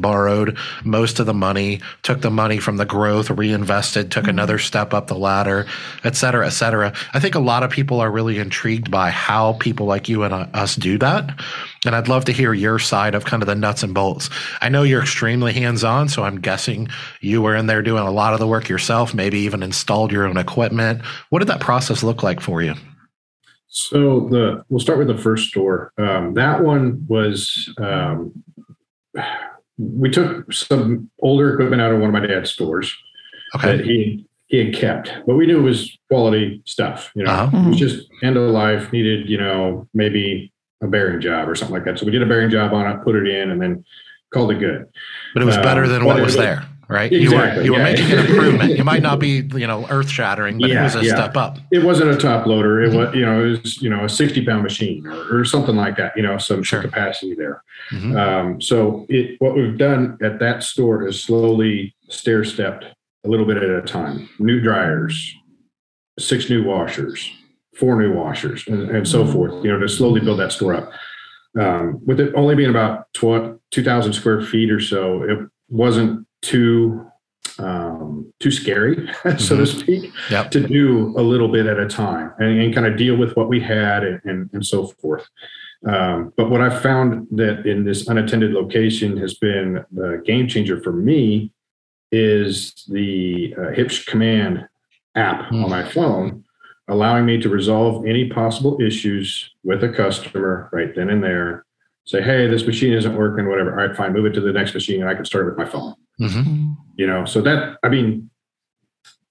[0.00, 4.94] borrowed most of the money, took the money from the growth, reinvested, took another step
[4.94, 5.66] up the ladder,
[6.04, 6.92] et cetera, et cetera.
[7.14, 10.34] I think a lot of people are really intrigued by how people like you and
[10.34, 11.38] uh, us do that.
[11.84, 14.30] And I'd love to hear your side of kind of the nuts and bolts.
[14.60, 16.88] I know you're extremely hands on, so I'm guessing
[17.20, 20.26] you were in there doing a lot of the work yourself, maybe even installed your
[20.26, 21.02] own equipment.
[21.30, 22.74] What did that process look like for you?
[23.68, 25.92] So the we'll start with the first store.
[25.98, 28.42] Um, that one was um,
[29.78, 32.94] we took some older equipment out of one of my dad's stores
[33.62, 33.84] that Okay.
[33.84, 37.10] he he had kept, but we knew it was quality stuff.
[37.16, 37.56] You know, Uh-huh.
[37.66, 39.28] it was just end of life needed.
[39.28, 41.98] You know, maybe a bearing job or something like that.
[41.98, 43.84] So we did a bearing job on it, put it in, and then
[44.32, 44.86] called it good.
[45.34, 47.10] But it was better Um, than what was was- there, right?
[47.10, 47.84] You were, Exactly, you were yeah.
[47.84, 48.76] making an improvement.
[48.78, 51.14] You might not be, you know, earth shattering, but it was a yeah.
[51.14, 51.58] step up.
[51.72, 52.82] It wasn't a top loader.
[52.82, 53.06] It Mhm.
[53.06, 55.96] was, you know, it was, you know, a 60 pound machine or, or something like
[55.96, 56.80] that, you know, some, Sure.
[56.82, 57.62] capacity there.
[57.92, 58.16] Mhm.
[58.16, 62.84] Um, so it, what we've done at that store is slowly stair stepped
[63.24, 64.28] a little bit at a time.
[64.38, 65.34] New dryers,
[66.18, 67.30] six new washers,
[67.74, 69.32] four new washers, and, and so Mhm.
[69.32, 69.64] forth.
[69.64, 70.90] You know, to slowly build that store up.
[71.58, 77.02] Um, with it only being about tw- 2,000 square feet or so, it wasn't too
[77.58, 79.80] um, too scary, so to Mhm.
[79.80, 80.50] speak Yep.
[80.50, 83.48] to do a little bit at a time and, and kind of deal with what
[83.48, 85.26] we had and, and, and so forth.
[85.86, 90.82] Um, but what I've found that in this unattended location has been the game changer
[90.82, 91.50] for me
[92.12, 94.68] is the uh, Huebsch Command
[95.14, 95.64] app Hmm.
[95.64, 96.44] on my phone,
[96.88, 101.64] allowing me to resolve any possible issues with a customer right then and there.
[102.04, 103.70] Say, hey, this machine isn't working, whatever.
[103.70, 105.58] All right, fine, move it to the next machine, and I can start it with
[105.58, 106.76] my phone Mhm.
[106.96, 108.30] you know so that i mean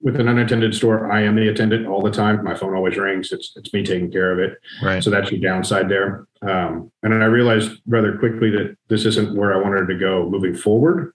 [0.00, 3.32] with an unattended store i am the attendant all the time my phone always rings
[3.32, 5.02] it's, it's me taking care of it Right.
[5.02, 9.52] so that's your downside there um, and i realized rather quickly that this isn't where
[9.52, 11.12] i wanted to go moving forward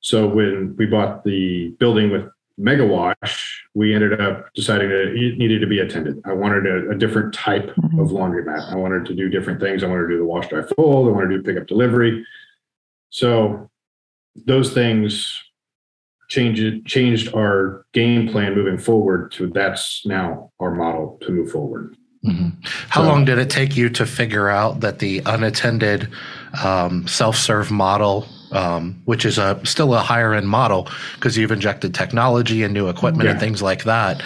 [0.00, 2.24] So when we bought the building with
[2.56, 6.14] Mega Wash, we ended up deciding that it needed to be attended.
[6.24, 7.98] I wanted a, a different type Mhm.
[8.02, 8.62] of laundromat.
[8.72, 9.82] I wanted to do different things.
[9.82, 11.08] I wanted to do the wash, dry, fold.
[11.08, 12.24] I wanted to do pickup, delivery.
[13.10, 13.68] So
[14.46, 15.32] those things
[16.28, 21.96] changed changed our game plan moving forward to that's now our model to move forward.
[22.26, 22.52] Mhm.
[22.88, 26.08] How So- long did it take you to figure out that the unattended
[26.64, 31.94] um, self-serve model, um, which is a still a higher end model because you've injected
[31.94, 34.22] technology and new equipment and things like that?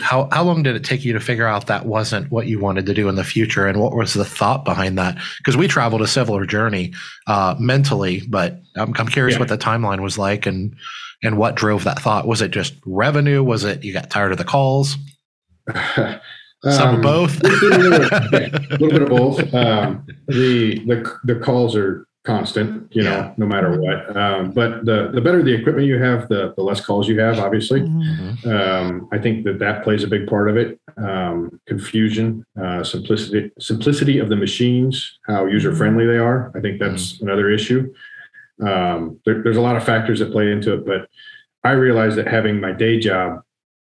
[0.00, 2.86] How how long did it take you to figure out that wasn't what you wanted
[2.86, 5.16] to do in the future, and what was the thought behind that?
[5.38, 6.92] Because we traveled a similar journey
[7.26, 9.40] uh, mentally, but I'm, I'm curious Yeah.
[9.40, 10.74] what the timeline was like and
[11.22, 12.26] and what drove that thought.
[12.26, 13.42] Was it just revenue?
[13.42, 14.96] Was it you got tired of the calls?
[15.94, 17.40] Some of Um, both.
[17.44, 18.28] a little
[18.78, 19.54] bit of both.
[19.54, 23.32] Um, the the the calls are constant, you know, Yeah.
[23.36, 24.14] no matter what.
[24.16, 27.38] Um, but the the better the equipment you have, the the less calls you have.
[27.38, 28.42] Obviously, Mhm.
[28.42, 28.46] Mhm.
[28.52, 30.78] um, I think that that plays a big part of it.
[30.96, 36.50] Um, confusion, uh, simplicity, simplicity of the machines, how user friendly they are.
[36.56, 37.92] I think that's another issue.
[38.60, 41.08] Um, there, there's a lot of factors that play into it, but
[41.62, 43.42] I realize that having my day job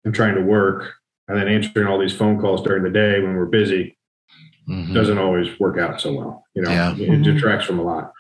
[0.06, 0.94] and trying to work
[1.28, 3.96] and then answering all these phone calls during the day when we're busy
[4.70, 4.94] Mhm.
[4.94, 6.44] doesn't always work out so well.
[6.56, 6.92] You know, Yeah.
[6.94, 7.24] it Mhm.
[7.24, 8.12] detracts from a lot.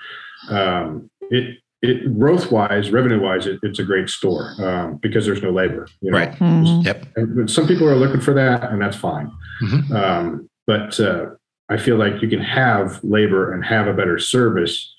[0.49, 5.41] Um, it it growth wise, revenue wise, it, it's a great store um, because there's
[5.41, 5.87] no labor.
[6.01, 6.33] You know, Right.
[6.33, 6.83] Mhm.
[6.83, 7.05] Yep.
[7.15, 9.31] And some people are looking for that, and that's fine.
[9.61, 9.89] Mhm.
[9.91, 11.27] Um, but uh,
[11.69, 14.93] I feel like you can have labor and have a better service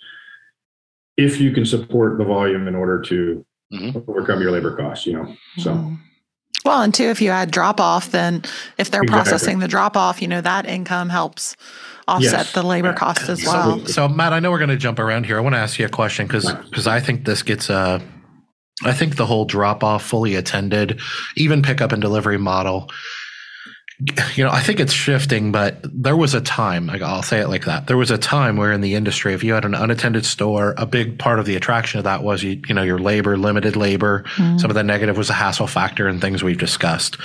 [1.19, 4.03] if you can support the volume in order to Mhm.
[4.09, 5.07] overcome your labor costs.
[5.07, 5.93] You know, so.
[6.65, 8.43] Well, and two, if you add drop off, then
[8.79, 9.07] if they're Exactly.
[9.09, 11.57] processing the drop off, you know, that income helps
[12.07, 12.53] offset Yes.
[12.53, 12.95] the labor Yeah.
[12.95, 13.87] costs as So, well.
[13.87, 15.39] so Matt, I know we're going to jump around here.
[15.39, 18.01] I want to ask you a question because because I think this gets uh,
[18.85, 21.01] I think the whole drop off, fully attended,
[21.37, 22.91] even pickup and delivery model.
[24.35, 26.87] You know, I think it's shifting, but there was a time.
[26.87, 27.87] Like I'll say it like that.
[27.87, 30.87] There was a time where in the industry, if you had an unattended store, a
[30.87, 34.25] big part of the attraction of that was you, you know your labor, limited labor.
[34.37, 34.59] Mhm.
[34.59, 37.19] Some of the negative was a hassle factor and things we've discussed.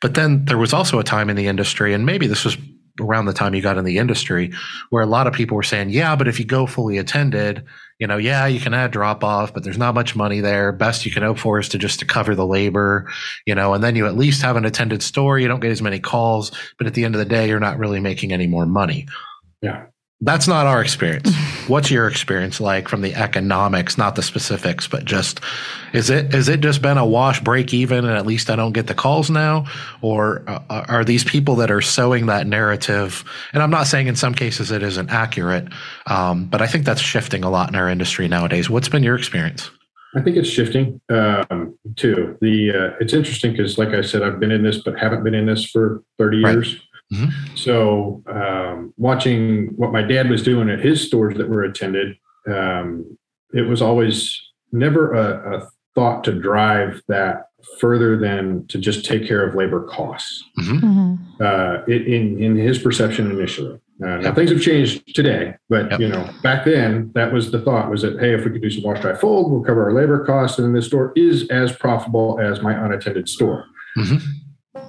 [0.00, 2.56] But then there was also a time in the industry, and maybe this was
[3.00, 4.52] around the time you got in the industry,
[4.90, 7.64] where a lot of people were saying, yeah, but if you go fully attended,
[7.98, 10.72] you know, yeah, you can add drop off, but there's not much money there.
[10.72, 13.10] Best you can hope for is to just to cover the labor,
[13.46, 15.38] you know, and then you at least have an attended store.
[15.38, 17.78] You don't get as many calls, but at the end of the day, you're not
[17.78, 19.06] really making any more money.
[19.62, 19.86] Yeah.
[20.22, 21.30] That's not our experience.
[21.68, 25.40] What's your experience like from the economics, not the specifics, but just
[25.92, 28.72] is it is it just been a wash break even and at least I don't
[28.72, 29.66] get the calls now
[30.00, 34.16] or uh, are these people that are sowing that narrative and I'm not saying in
[34.16, 35.68] some cases it isn't accurate
[36.06, 38.70] um, but I think that's shifting a lot in our industry nowadays.
[38.70, 39.70] What's been your experience?
[40.16, 42.38] I think it's shifting um, too.
[42.40, 45.34] The uh, it's interesting because, like I said, I've been in this, but haven't been
[45.34, 46.52] in this for thirty Right.
[46.54, 46.80] years.
[47.12, 47.30] Mhm.
[47.56, 52.16] So, um, watching what my dad was doing at his stores that were attended,
[52.48, 53.04] um,
[53.54, 54.40] it was always
[54.72, 57.46] never a, a thought to drive that
[57.80, 60.44] further than to just take care of labor costs.
[60.58, 60.80] Mhm.
[60.80, 61.18] Mhm.
[61.40, 63.78] Uh, it, in in his perception initially.
[64.04, 66.00] Uh, now things have changed today, but Yep.
[66.00, 68.68] you know, back then that was the thought was that hey, if we could do
[68.70, 71.72] some wash, dry, fold, we'll cover our labor costs, and then this store is as
[71.72, 73.64] profitable as my unattended store.
[73.96, 74.20] Mhm.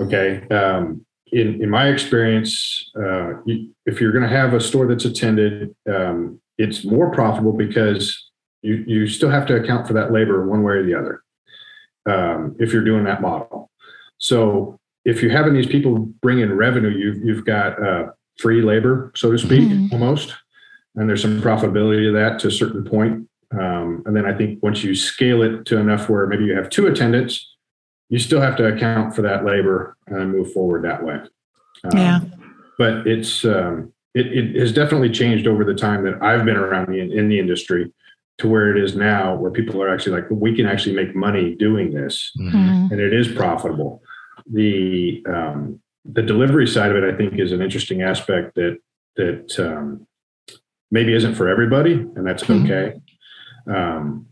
[0.01, 0.41] Okay.
[0.49, 5.05] Um, in in my experience, uh, you, if you're going to have a store that's
[5.05, 8.29] attended, um, it's more profitable because
[8.61, 11.21] you you still have to account for that labor one way or the other.
[12.05, 13.69] Um, if you're doing that model,
[14.17, 18.07] so if you're having these people bring in revenue, you've you've got uh,
[18.39, 19.91] free labor, so to speak, Mhm.
[19.91, 20.33] almost,
[20.95, 23.27] and there's some profitability to that to a certain point.
[23.51, 26.69] Um, and then I think once you scale it to enough where maybe you have
[26.69, 27.55] two attendants,
[28.09, 31.15] you still have to account for that labor and move forward that way.
[31.83, 32.19] Um, Yeah.
[32.77, 36.89] But it's um, it, it has definitely changed over the time that I've been around
[36.91, 37.91] the, in the industry
[38.37, 41.55] to where it is now, where people are actually like, we can actually make money
[41.55, 42.51] doing this, Mhm.
[42.53, 42.91] Mhm.
[42.91, 44.01] and it is profitable.
[44.51, 48.77] The um, the delivery side of it, I think, is an interesting aspect that
[49.15, 50.05] that um,
[50.91, 52.63] maybe isn't for everybody, and that's Mhm.
[52.63, 52.93] okay.
[53.67, 54.27] Um,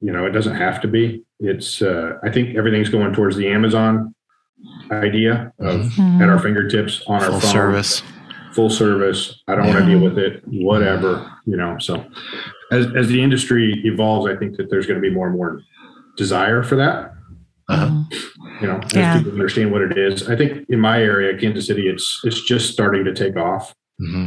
[0.00, 1.22] you know, it doesn't have to be.
[1.42, 4.14] It's uh, I think everything's going towards the Amazon
[4.90, 6.20] idea of Mhm.
[6.22, 7.40] at our fingertips on our phone.
[7.40, 8.02] Full service.
[8.54, 9.42] full service.
[9.48, 11.26] I don't want to deal with it, whatever.
[11.46, 12.04] You know, so
[12.70, 15.60] as as the industry evolves, I think that there's going to be more and more
[16.16, 17.12] desire for that
[17.70, 18.02] Uh-huh.
[18.60, 19.16] You know, as Yeah.
[19.18, 20.28] people understand what it is.
[20.28, 23.74] I think in my area, Kansas City, it's it's just starting to take off.
[23.98, 24.26] hmm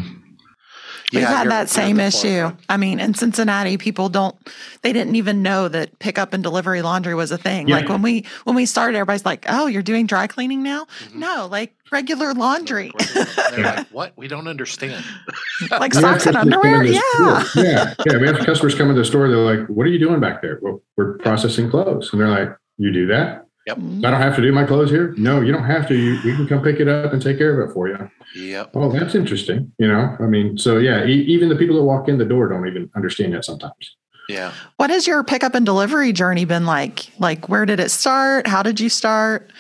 [1.13, 2.52] We've Yeah, had that same issue.
[2.68, 4.36] I mean, in Cincinnati, people don't
[4.82, 7.68] they didn't even know that pickup and delivery laundry was a thing.
[7.68, 7.78] Yeah.
[7.78, 11.20] Like when we when we started, everybody's like, "Oh, you're doing dry cleaning now?" Mm-hmm.
[11.20, 14.13] No, like regular laundry, They're like, what?
[14.18, 15.06] We don't understand.
[15.72, 16.84] like socks and underwear.
[16.84, 17.44] in Yeah.
[17.56, 18.18] yeah, yeah.
[18.18, 19.28] We have customers come in the store.
[19.30, 22.50] They're like, "What are you doing back there?" Well, we're processing clothes, and they're like,
[22.78, 23.44] "You do that?
[23.67, 24.06] Mm-hmm.
[24.06, 25.15] I don't have to do my clothes here.
[25.17, 25.95] No, you don't have to.
[25.95, 27.97] You, we can come pick it up and take care of it for you."
[28.36, 28.71] Yep.
[28.75, 29.71] Oh, that's interesting.
[29.80, 32.47] You know, I mean, so yeah, e- even the people that walk in the door
[32.47, 33.95] don't even understand that sometimes.
[34.30, 34.51] Yeah.
[34.78, 37.10] What has your pickup and delivery journey been like?
[37.19, 38.45] Like, where did it start?
[38.47, 39.51] How did you start?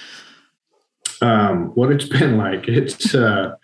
[1.21, 3.55] Um, what it's been like, it's uh,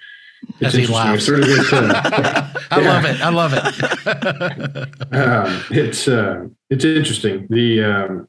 [0.60, 0.95] it's he interesting.
[0.95, 1.17] laughs.
[1.17, 2.89] It's sort of this, uh, I Yeah.
[2.89, 3.21] love it.
[3.21, 5.15] I love it.
[5.15, 7.47] um, it's uh, it's interesting.
[7.49, 8.27] The um,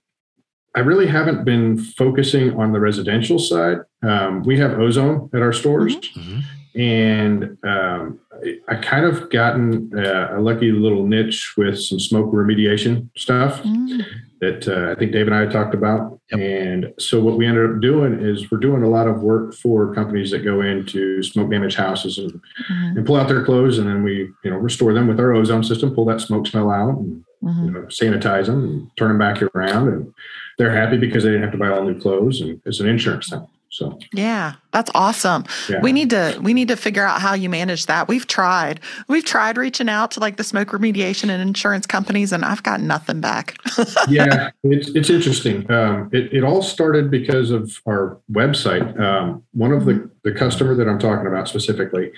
[0.74, 3.78] I really haven't been focusing on the residential side.
[4.02, 6.42] Um, we have ozone at our stores, Mhm.
[6.74, 12.32] and um, I, I kind of gotten uh, a lucky little niche with some smoke
[12.32, 14.02] remediation stuff Mm,
[14.40, 16.18] that uh, I think Dave and I talked about.
[16.32, 16.40] Yep.
[16.40, 19.94] And so what we ended up doing is we're doing a lot of work for
[19.94, 23.86] companies that go into smoke damaged houses and, mhm, and pull out their clothes, and
[23.86, 26.98] then we you know restore them with our ozone system, pull that smoke smell out,
[26.98, 27.66] and mhm.
[27.66, 29.88] you know, sanitize them and turn them back around.
[29.88, 30.14] And
[30.58, 33.28] they're happy because they didn't have to buy all new clothes and it's an insurance
[33.30, 33.46] thing.
[33.70, 35.44] So Yeah, that's awesome.
[35.70, 35.80] yeah.
[35.80, 38.06] We need to we need to figure out how you manage that.
[38.06, 38.80] We've tried.
[39.08, 42.82] We've tried reaching out to like the smoke remediation and insurance companies, and I've got
[42.82, 43.56] nothing back.
[44.10, 45.70] yeah, it's it's interesting.
[45.70, 48.98] Um, it, it all started because of our website.
[49.00, 52.12] Um, one of the the customer that I'm talking about specifically,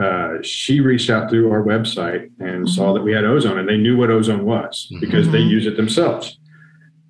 [0.00, 3.76] uh, she reached out through our website and saw that we had ozone, and they
[3.78, 5.48] knew what ozone was because they Mhm.
[5.50, 6.38] use it themselves.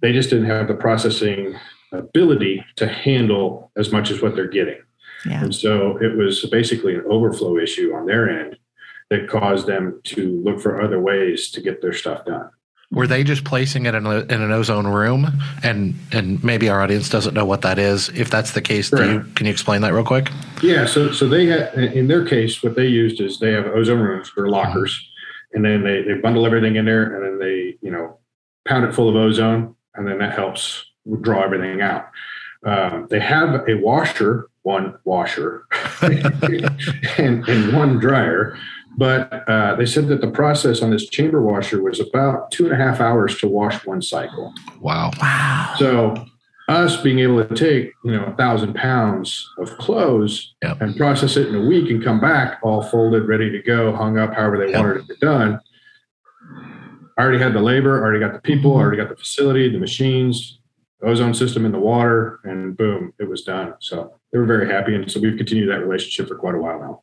[0.05, 1.59] They just didn't have the processing
[1.91, 4.83] ability to handle as much as what they're getting.
[5.25, 5.43] Yeah.
[5.43, 8.59] And so it was basically an overflow issue on their end
[9.09, 12.51] that caused them to look for other ways to get their stuff done.
[12.91, 15.41] Were they just placing it in, a, in an ozone room?
[15.63, 18.11] And and maybe our audience doesn't know what that is.
[18.11, 20.29] If that's the case, do you, can you explain that real quick?
[20.63, 24.01] Yeah, so so they had in their case, what they used is they have ozone
[24.01, 24.95] rooms or lockers,
[25.55, 28.19] and then they they bundle everything in there, and then they you know
[28.69, 30.85] pound it full of ozone, and then that helps
[31.21, 32.09] draw everything out.
[32.65, 35.67] Um, they have a washer, one washer,
[36.03, 38.59] and, and one dryer,
[38.97, 42.73] but uh, they said that the process on this chamber washer was about two and
[42.73, 44.53] a half hours to wash one cycle.
[44.81, 45.11] Wow.
[45.21, 45.75] Wow.
[45.79, 46.27] So
[46.69, 50.81] us being able to take, you know, a thousand pounds of clothes Yep.
[50.81, 54.17] and process it in a week and come back all folded, ready to go, hung
[54.17, 54.81] up, however they Yep.
[54.83, 55.61] wanted it done.
[57.17, 58.81] I already had the labor, already got the people, Mhm.
[58.81, 60.59] already got the facility, the machines,
[61.03, 63.75] ozone system in the water, and boom, it was done.
[63.81, 64.95] So they were very happy.
[64.95, 67.01] And so we've continued that relationship for quite a while now.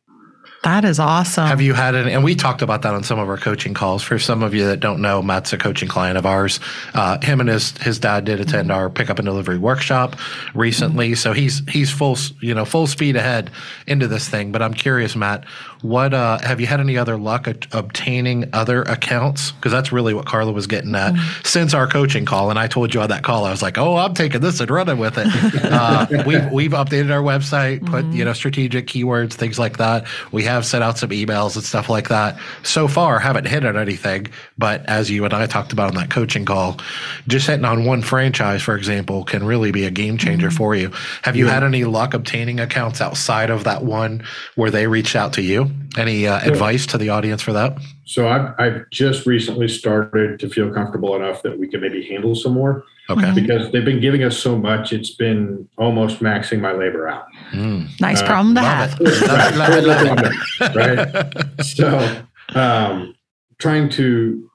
[0.64, 1.46] That is awesome.
[1.48, 2.12] Have you had any?
[2.12, 4.00] And we talked about that on some of our coaching calls.
[4.04, 6.60] For some of you that don't know, Matt's a coaching client of ours.
[6.94, 10.14] Uh, him and his his dad did attend our pickup and delivery workshop
[10.54, 13.50] recently, so he's he's full you know full speed ahead
[13.88, 14.52] into this thing.
[14.52, 15.44] But I'm curious, Matt,
[15.82, 19.52] what uh, have you had any other luck at obtaining other accounts?
[19.52, 21.14] Because that's really what Carla was getting at
[21.44, 22.50] since our coaching call.
[22.50, 24.70] And I told you on that call, I was like, oh, I'm taking this and
[24.70, 25.26] running with it.
[25.64, 30.06] uh, we've we've updated our website, put you know strategic keywords, things like that.
[30.30, 32.38] We have sent out some emails and stuff like that.
[32.62, 34.28] So far, haven't hit on anything.
[34.56, 36.78] But as you and I talked about on that coaching call,
[37.26, 40.92] just hitting on one franchise, for example, can really be a game changer for you.
[41.22, 41.54] Have you Yeah.
[41.54, 44.22] had any luck obtaining accounts outside of that one
[44.54, 45.71] where they reached out to you?
[45.96, 47.78] Any uh, advice to the audience for that?
[48.04, 52.34] So I've, I've just recently started to feel comfortable enough that we can maybe handle
[52.34, 53.22] some more Okay.
[53.26, 53.34] Mhm.
[53.34, 54.92] because they've been giving us so much.
[54.92, 57.26] It's been almost maxing my labor out.
[57.52, 57.88] Mm.
[58.00, 58.96] nice uh, problem to have.
[59.00, 60.74] it.
[60.76, 61.64] right?
[61.64, 62.22] So,
[62.54, 63.14] um,
[63.58, 64.48] trying to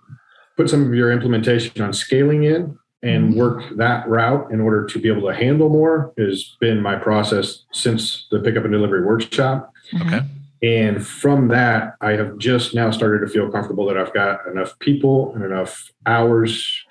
[0.56, 5.00] put some of your implementation on scaling in and work that route in order to
[5.00, 9.72] be able to handle more has been my process since the pickup and delivery workshop.
[10.02, 10.22] Okay.
[10.64, 14.78] And from that, I have just now started to feel comfortable that I've got enough
[14.80, 16.86] people and enough hours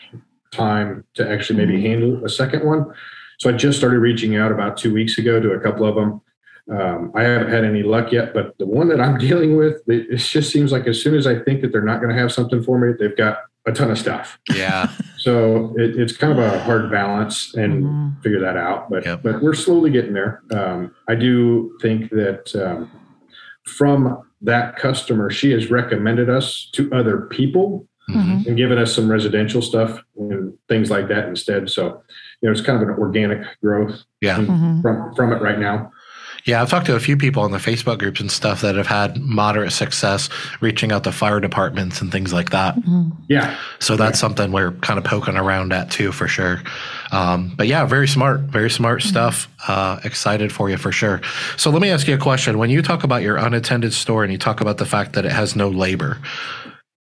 [0.53, 2.87] time to actually maybe handle a second one.
[3.39, 6.21] So I just started reaching out about two weeks ago to a couple of them.
[6.71, 10.07] Um, I haven't had any luck yet, but the one that I'm dealing with, it,
[10.11, 12.33] it just seems like as soon as I think that they're not going to have
[12.33, 14.39] something for me, they've got a ton of stuff.
[14.55, 14.89] Yeah.
[15.19, 18.23] So it, it's kind of a hard balance and Mhm.
[18.23, 18.89] figure that out.
[18.91, 19.23] But Yep.
[19.25, 20.43] but we're slowly getting there.
[20.53, 22.89] Um, I do think that um,
[23.67, 28.47] from that customer, she has recommended us to other people Mhm.
[28.47, 31.69] and given us some residential stuff and things like that instead.
[31.69, 32.03] So
[32.43, 34.39] you know, it's kind of an organic growth Yeah.
[34.39, 34.83] Mhm.
[34.83, 35.91] from from it right now.
[36.47, 38.87] Yeah, I've talked to a few people in the Facebook groups and stuff that have
[38.87, 40.29] had moderate success
[40.61, 42.77] reaching out to fire departments and things like that.
[42.77, 43.11] Mm-hmm.
[43.29, 43.59] Yeah.
[43.81, 44.21] So that's yeah.
[44.21, 46.63] something we're kind of poking around at too, for sure.
[47.11, 49.09] Um, but yeah, very smart, very smart mm-hmm.
[49.09, 49.49] stuff.
[49.67, 51.21] Uh, excited for you for sure.
[51.57, 52.59] So let me ask you a question.
[52.59, 55.33] When you talk about your unattended store and you talk about the fact that it
[55.33, 56.19] has no labor,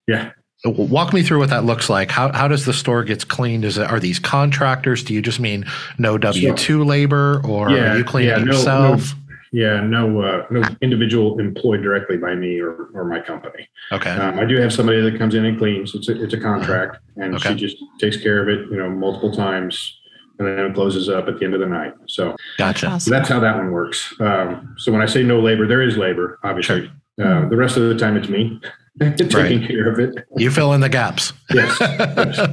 [0.08, 0.34] yeah.
[0.64, 2.12] Walk me through what that looks like.
[2.12, 3.66] How, how does the store gets cleaned?
[3.66, 5.04] Is it are these contractors?
[5.04, 5.66] Do you just mean
[5.98, 9.16] no W two labor, or yeah, are you cleaning yeah, no, yourself?
[9.16, 9.21] No,
[9.52, 13.68] yeah, no, uh, no individual employed directly by me or, or my company.
[13.92, 14.10] Okay.
[14.10, 15.94] Um, I do have somebody that comes in and cleans.
[15.94, 17.50] It's a, it's a contract, and okay.
[17.50, 20.00] she just takes care of it, you know, multiple times,
[20.40, 21.94] and then it closes up at the end of the night.
[22.08, 22.98] So, gotcha.
[23.00, 24.14] So that's how that one works.
[24.22, 26.90] Um, so when I say no labor, there is labor, obviously.
[27.20, 27.46] Sure.
[27.46, 28.62] Uh, the rest of the time, it's me.
[29.00, 29.68] taking right.
[29.68, 30.26] care of it.
[30.38, 31.34] You fill in the gaps.
[31.54, 31.78] Yes.
[31.82, 32.50] yes.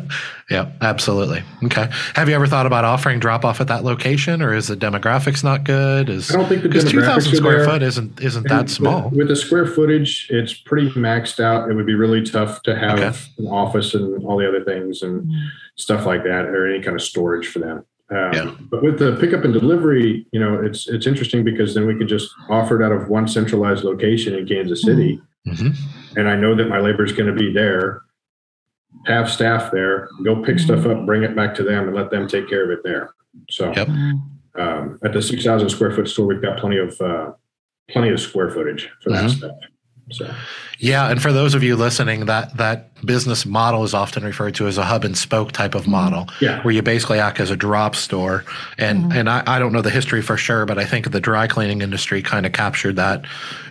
[0.51, 1.43] Yeah, absolutely.
[1.65, 1.89] Okay.
[2.15, 5.45] Have you ever thought about offering drop off at that location, or is the demographics
[5.45, 6.09] not good?
[6.09, 9.11] Is I don't think the because two thousand square foot isn't isn't and that small.
[9.11, 11.71] With, with, the square footage, it's pretty maxed out.
[11.71, 13.19] It would be really tough to have okay.
[13.39, 15.49] an office and all the other things and mm.
[15.77, 17.85] stuff like that, or any kind of storage for them.
[18.11, 18.55] Um, yeah.
[18.71, 22.09] But with the pickup and delivery, you know, it's it's interesting because then we could
[22.09, 25.17] just offer it out of one centralized location in Kansas City.
[25.17, 26.19] Mm Mm-hmm.
[26.19, 28.03] And I know that my labor is going to be there.
[29.07, 30.65] Have staff there, go pick mm-hmm.
[30.65, 33.15] stuff up, bring it back to them, and let them take care of it there.
[33.49, 33.89] So, yep.
[34.59, 37.33] um, at the six thousand square foot store, we've got plenty of uh,
[37.89, 39.39] plenty of square footage for that mm-hmm.
[39.39, 39.57] stuff.
[40.11, 40.35] So.
[40.79, 44.67] Yeah, and for those of you listening, that that business model is often referred to
[44.67, 46.63] as a hub and spoke type of model, yeah.
[46.63, 48.45] where you basically act as a drop store.
[48.79, 49.19] And mm-hmm.
[49.19, 51.83] and I, I don't know the history for sure, but I think the dry cleaning
[51.83, 53.27] industry kind of captured that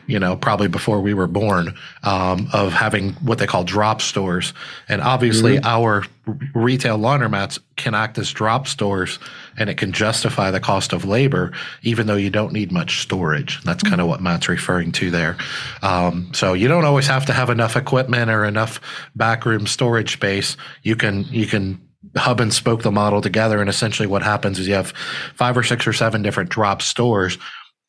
[0.08, 4.54] you know, probably before we were born, um, of having what they call drop stores.
[4.88, 5.66] And obviously, mm-hmm.
[5.66, 6.06] our
[6.54, 9.20] retail laundromats can act as drop stores
[9.58, 11.52] and it can justify the cost of labor,
[11.84, 13.62] even though you don't need much storage.
[13.64, 15.38] That's kind of what Matt's referring to there.
[15.82, 18.80] Um, so you don't always have to have enough equipment or enough
[19.16, 20.58] backroom storage space.
[20.84, 21.82] You can, you can
[22.16, 23.60] hub and spoke the model together.
[23.60, 24.94] And essentially what happens is you have
[25.36, 27.38] five or six or seven different drop stores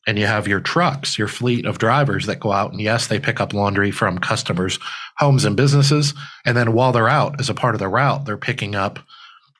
[0.09, 3.19] and you have your trucks, your fleet of drivers that go out and yes, they
[3.19, 4.79] pick up laundry from customers'
[5.17, 6.15] homes and businesses.
[6.47, 8.97] And then while they're out as a part of the route, they're picking up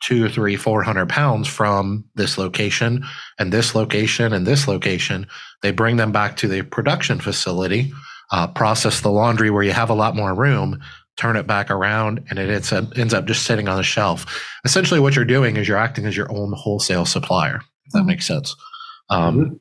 [0.01, 3.05] two, three, four hundred pounds from this location
[3.37, 5.27] and this location and this location.
[5.61, 7.93] They bring them back to the production facility,
[8.31, 10.79] uh, process the laundry where you have a lot more room,
[11.15, 14.25] turn it back around, and it ends up, ends up just sitting on the shelf.
[14.65, 17.61] Essentially, what you're doing is you're acting as your own wholesale supplier.
[17.85, 18.55] If that makes sense.
[19.11, 19.55] Um, mm-hmm.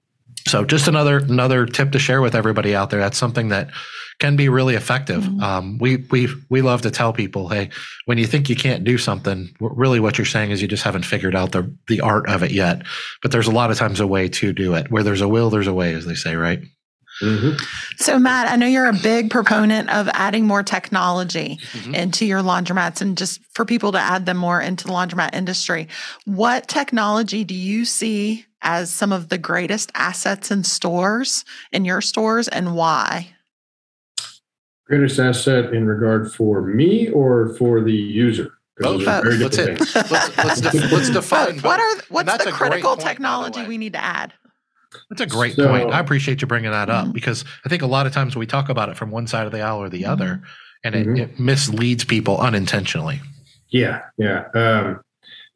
[0.48, 3.00] So just another another tip to share with everybody out there.
[3.00, 3.70] That's something that
[4.18, 5.22] can be really effective.
[5.22, 5.40] Mm-hmm.
[5.42, 7.70] Um, we we we love to tell people, hey,
[8.06, 11.04] when you think you can't do something, really what you're saying is you just haven't
[11.04, 12.82] figured out the the art of it yet.
[13.22, 14.90] But there's a lot of times a way to do it.
[14.90, 16.60] Where there's a will, there's a way, as they say, right?
[17.22, 17.56] Mm-hmm.
[17.96, 21.94] So, Matt, I know you're a big proponent of adding more technology mm-hmm.
[21.94, 25.88] into your laundromats and just for people to add them more into the laundromat industry.
[26.24, 32.00] What technology do you see as some of the greatest assets in stores, in your
[32.00, 33.30] stores, and why?
[34.86, 38.52] Greatest asset in regard for me or for the user?
[38.78, 39.02] Both.
[39.06, 41.54] Let's, let's, let's, def- let's define.
[41.56, 41.64] Both.
[41.64, 44.32] What are what's the critical point, technology we need to add?
[45.10, 45.92] That's a great so, point.
[45.92, 47.12] I appreciate you bringing that up mm-hmm.
[47.12, 49.52] because I think a lot of times we talk about it from one side of
[49.52, 50.12] the aisle or the mm-hmm.
[50.12, 50.42] other,
[50.84, 51.16] and it, mm-hmm.
[51.16, 53.20] it, misleads people unintentionally.
[53.70, 54.44] Yeah, yeah.
[54.54, 55.00] Um,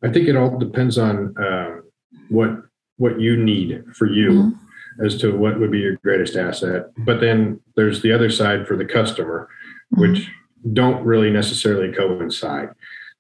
[0.02, 1.82] I think it all depends on um,
[2.28, 2.50] what
[2.96, 5.04] what you need for you mm-hmm.
[5.04, 6.86] as to what would be your greatest asset.
[6.98, 9.48] But then there's the other side for the customer,
[9.94, 10.00] mm-hmm.
[10.00, 10.30] which
[10.72, 12.68] don't really necessarily coincide.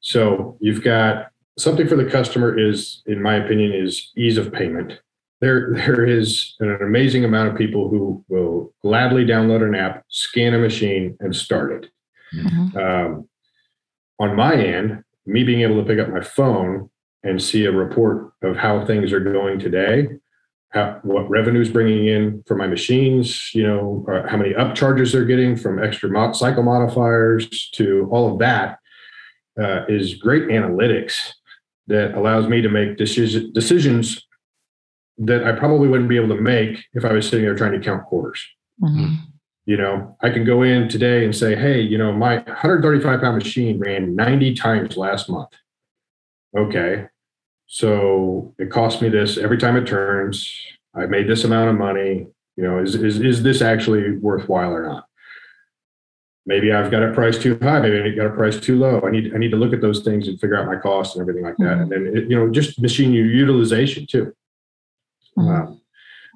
[0.00, 5.00] So you've got something for the customer is, in my opinion, is ease of payment.
[5.42, 10.54] There, there is an amazing amount of people who will gladly download an app, scan
[10.54, 11.90] a machine, and start it.
[12.34, 12.78] Mm-hmm.
[12.78, 13.28] Um,
[14.20, 16.88] on my end, me being able to pick up my phone
[17.24, 20.08] and see a report of how things are going today,
[20.70, 25.24] how, what revenue's bringing in for my machines, you know, uh, how many upcharges they're
[25.24, 28.78] getting from extra mod- cycle modifiers to all of that
[29.60, 31.32] uh, is great analytics
[31.88, 34.24] that allows me to make decision, decisions
[35.18, 37.80] that I probably wouldn't be able to make if I was sitting there trying to
[37.80, 38.44] count quarters.
[38.82, 39.14] Mm-hmm.
[39.64, 43.38] You know, I can go in today and say, hey, you know, my 135 pound
[43.38, 45.50] machine ran 90 times last month.
[46.56, 47.06] Okay.
[47.66, 50.52] So it cost me this every time it turns.
[50.94, 52.26] I made this amount of money.
[52.56, 55.06] You know, is, is, is this actually worthwhile or not?
[56.44, 57.80] Maybe I've got a price too high.
[57.80, 59.00] Maybe I got a price too low.
[59.06, 61.22] I need I need to look at those things and figure out my costs and
[61.22, 61.78] everything like that.
[61.78, 61.82] Mm-hmm.
[61.82, 64.34] And then it, you know, just machine utilization too.
[65.38, 65.50] Mm-hmm.
[65.50, 65.80] Um,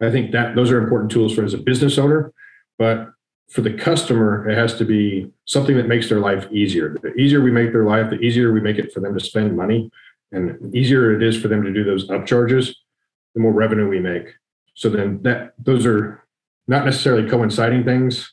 [0.02, 2.32] I think that those are important tools for as a business owner,
[2.78, 3.10] but
[3.48, 6.96] for the customer, it has to be something that makes their life easier.
[7.00, 9.56] The easier we make their life, the easier we make it for them to spend
[9.56, 9.90] money,
[10.32, 12.74] and the easier it is for them to do those upcharges,
[13.34, 14.34] the more revenue we make.
[14.74, 16.22] So then that those are
[16.66, 18.32] not necessarily coinciding things,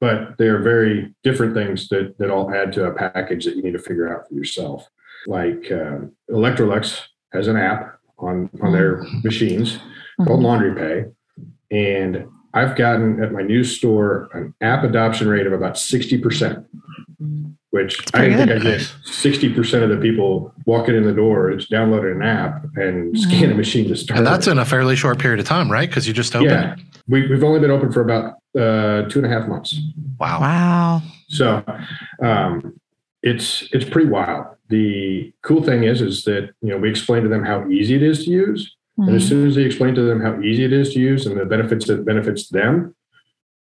[0.00, 3.62] but they are very different things that that all add to a package that you
[3.62, 4.88] need to figure out for yourself.
[5.26, 7.00] Like uh, Electrolux
[7.32, 9.78] has an app on on their machines
[10.24, 11.04] called Laundry Pay,
[11.76, 16.66] and I've gotten at my new store an app adoption rate of about sixty percent,
[17.70, 18.50] which I think good.
[18.50, 21.50] I'd get sixty percent of the people walking in the door.
[21.50, 24.18] It's downloaded an app and scan a machine to start.
[24.18, 24.52] And that's with.
[24.52, 25.88] in a fairly short period of time, right?
[25.88, 26.50] Because you just opened.
[26.50, 26.76] yeah.
[27.08, 29.76] We, we've only been open for about uh, two and a half months.
[30.18, 30.40] Wow.
[30.40, 31.02] Wow.
[31.28, 31.64] So
[32.22, 32.80] um,
[33.22, 34.46] it's it's pretty wild.
[34.68, 38.02] The cool thing is is that you know we explain to them how easy it
[38.02, 39.28] is to use, and as Mhm.
[39.28, 41.86] soon as they explain to them how easy it is to use and the benefits
[41.86, 42.94] that benefits them,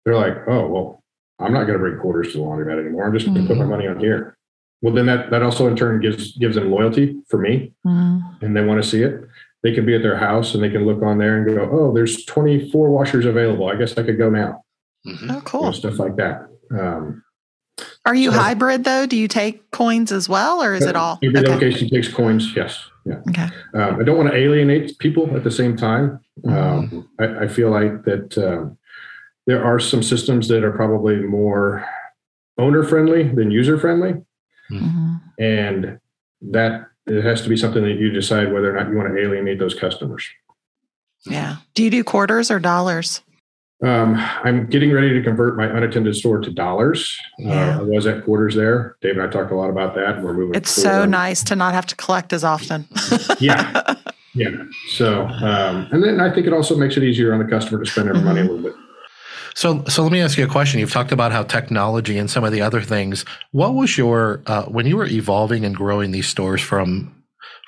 [0.05, 1.03] they're like, oh well,
[1.39, 3.07] I'm not going to bring quarters to the laundromat anymore.
[3.07, 4.37] I'm just going to put my money on here.
[4.83, 8.43] Well, then that that also in turn gives gives them loyalty for me, Mhm.
[8.43, 9.27] and they want to see it.
[9.63, 11.93] They can be at their house and they can look on there and go, oh,
[11.95, 13.67] there's 24 washers available.
[13.67, 14.63] I guess I could go now.
[15.07, 15.15] Mhm.
[15.15, 15.73] Oh, You know, cool.
[15.73, 16.47] stuff like that.
[16.71, 17.23] Um,
[18.07, 19.07] Are you So- hybrid though?
[19.07, 21.19] Do you take coins as well, or is it all?
[21.23, 21.51] Every Okay.
[21.53, 22.53] location takes coins.
[22.55, 22.79] Yes.
[23.05, 23.21] Yeah.
[23.29, 23.49] Okay.
[23.75, 26.21] Um, I don't want to alienate people at the same time.
[26.45, 26.95] Mm-hmm.
[26.97, 28.79] Um, I, I feel like that um,
[29.47, 31.87] there are some systems that are probably more
[32.57, 34.15] owner friendly than user friendly,
[34.71, 35.21] Mhm.
[35.39, 35.99] and
[36.41, 39.21] that it has to be something that you decide whether or not you want to
[39.21, 40.27] alienate those customers.
[41.27, 41.57] Yeah.
[41.75, 43.21] Do you do quarters or dollars?
[43.83, 47.15] Um, I'm getting ready to convert my unattended store to dollars.
[47.39, 47.79] Yeah.
[47.79, 48.97] Uh, I was at quarters there.
[49.03, 50.23] Dave and I talked a lot about that.
[50.23, 50.55] We're moving.
[50.55, 51.11] It's so forward.
[51.11, 52.87] nice to not have to collect as often.
[53.41, 53.95] Yeah.
[54.35, 54.51] Yeah.
[54.91, 57.91] So, um, and then I think it also makes it easier on the customer to
[57.91, 58.75] spend their money a little bit.
[59.55, 60.81] So, so let me ask you a question.
[60.81, 63.25] You've talked about how technology and some of the other things.
[63.53, 67.15] What was your uh, when you were evolving and growing these stores from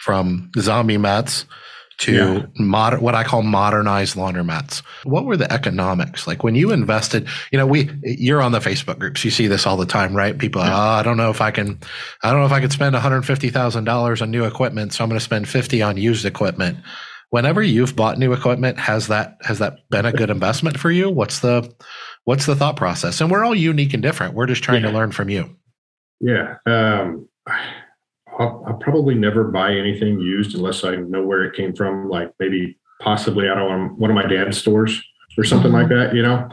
[0.01, 1.47] from zombie mats
[1.99, 2.43] to Yeah.
[2.59, 4.83] modern, what I call modernized laundromats?
[5.05, 7.27] What were the economics like when you invested?
[7.53, 9.25] You know, we you're on the Facebook groups.
[9.25, 10.37] You see this all the time, right?
[10.37, 11.79] People, are, oh, I don't know if I can,
[12.23, 14.93] I don't know if I could spend one hundred fifty thousand dollars on new equipment,
[14.93, 16.79] so I'm going to spend fifty on used equipment
[17.31, 21.11] whenever you've bought new equipment has that has that been a good investment for you
[21.11, 21.69] what's the
[22.23, 24.91] what's the thought process and we're all unique and different we're just trying Yeah.
[24.91, 25.51] to learn from you
[26.21, 26.55] Yeah.
[26.67, 27.29] Um,
[28.39, 32.09] I'll, I'll probably never buy anything used unless I know where it came from.
[32.09, 35.03] Like maybe possibly out of one of my dad's stores
[35.39, 36.15] or something like that.
[36.15, 36.49] You know,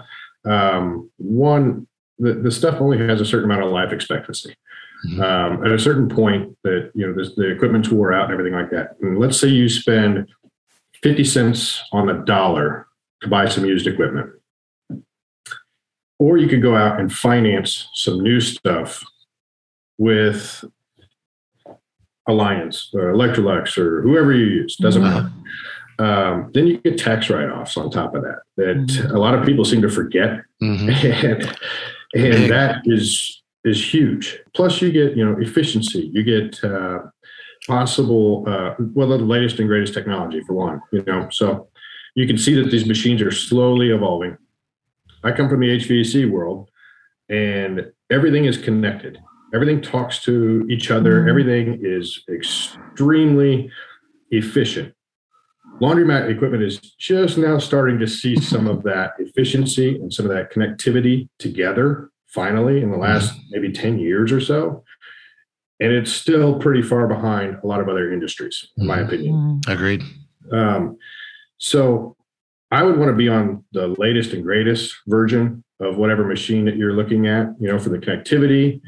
[0.46, 1.88] um, one
[2.20, 4.56] the, the stuff only has a certain amount of life expectancy.
[5.08, 5.22] Mhm.
[5.22, 8.58] Um, at a certain point, that you know this, the equipment's wore out and everything
[8.58, 8.96] like that.
[9.02, 10.30] And let's say you spend
[11.02, 12.88] fifty cents on the dollar
[13.22, 14.30] to buy some used equipment,
[16.20, 19.04] or you could go out and finance some new stuff
[19.98, 20.64] with
[22.28, 25.32] Alliance or Electrolux or whoever you use, doesn't matter.
[26.00, 29.64] Um, then you get tax write-offs on top of that that a lot of people
[29.66, 30.90] seem to forget, Mhm.
[32.16, 34.40] and, and that is is huge.
[34.56, 36.10] Plus, you get you know efficiency.
[36.12, 37.00] You get uh,
[37.68, 40.82] possible uh, well the latest and greatest technology for one.
[40.92, 41.68] You know, so
[42.16, 44.38] you can see that these machines are slowly evolving.
[45.24, 46.70] I come from the HVAC world,
[47.30, 49.20] and everything is connected.
[49.54, 51.22] Everything talks to each other.
[51.24, 51.30] Mhm.
[51.30, 53.70] Everything is extremely
[54.32, 54.94] efficient.
[55.82, 60.32] Laundromat equipment is just now starting to see some of that efficiency and some of
[60.32, 64.84] that connectivity together finally in the last maybe 10 years or so.
[65.80, 69.06] And it's still pretty far behind a lot of other industries, in my Mhm.
[69.08, 69.34] opinion.
[69.36, 69.70] Mhm.
[69.72, 70.02] agreed
[70.52, 70.98] Um,
[71.58, 72.16] so
[72.72, 76.76] I would want to be on the latest and greatest version of whatever machine that
[76.76, 78.82] you're looking at, you know, for the connectivity,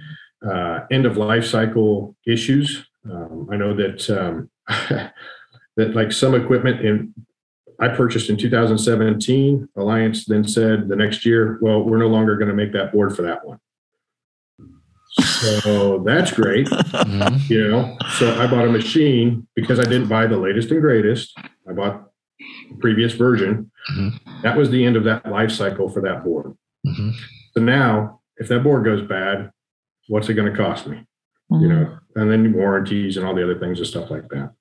[0.49, 2.87] uh, end of life cycle issues.
[3.09, 4.49] Um, I know that um,
[5.77, 7.13] that like some equipment in
[7.79, 12.47] I purchased in 2017, Alliance then said the next year, well, we're no longer going
[12.47, 13.59] to make that board for that one.
[15.19, 17.49] So that's great Mhm.
[17.49, 21.37] you know so i bought a machine because i didn't buy the latest and greatest
[21.69, 22.09] i bought
[22.69, 24.19] the previous version Mhm.
[24.43, 26.53] that was the end of that life cycle for that board
[26.85, 27.13] Mhm.
[27.53, 29.51] so now if that board goes bad
[30.07, 31.05] what's it going to cost me
[31.51, 34.51] you know and then warranties and all the other things and stuff like that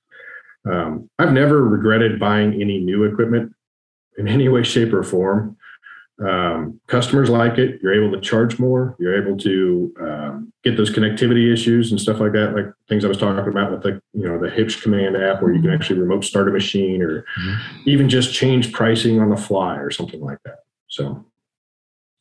[0.71, 3.53] um, i've never regretted buying any new equipment
[4.19, 5.57] in any way shape or form
[6.21, 7.81] Um, customers like it.
[7.83, 8.95] You're able to charge more.
[9.01, 13.09] You're able to um, get those connectivity issues and stuff like that, like things I
[13.09, 15.99] was talking about with the you know the Huebsch Command app, where you can actually
[15.99, 17.89] remote start a machine, or mm-hmm.
[17.89, 20.61] even just change pricing on the fly, or something like that.
[20.87, 21.27] So,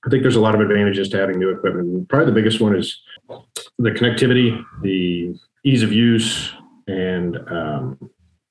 [0.08, 2.10] I think there's a lot of advantages to having new equipment.
[2.10, 6.52] Probably the biggest one is the connectivity, the ease of use,
[6.88, 7.98] and um,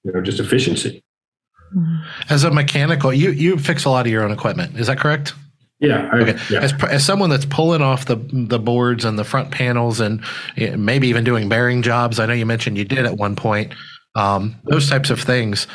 [0.04, 1.02] you know just efficiency.
[2.28, 4.78] As a mechanical, you you fix a lot of your own equipment.
[4.78, 5.34] Is that correct?
[5.82, 6.08] Yeah.
[6.12, 6.38] I, okay.
[6.48, 6.60] Yeah.
[6.60, 10.24] As, as someone that's pulling off the the boards and the front panels and
[10.56, 13.74] maybe even doing bearing jobs, I know you mentioned you did at one point.
[14.14, 15.66] Um, those types of things.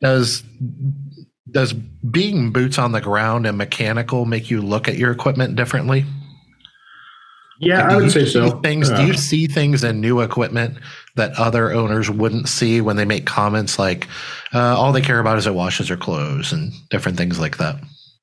[0.00, 0.42] Does
[1.50, 6.04] does being boots on the ground and mechanical make you look at your equipment differently?
[7.62, 8.58] Yeah, I would say so.
[8.60, 8.90] Things.
[8.90, 10.78] Do you see things in new equipment
[11.14, 14.08] that other owners wouldn't see when they make comments like,
[14.52, 17.76] uh, "All they care about is it washes their clothes" and different things like that?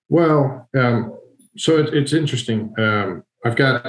[0.10, 1.18] Well, um,
[1.58, 2.74] so it, it's interesting.
[2.78, 3.86] Um, I've got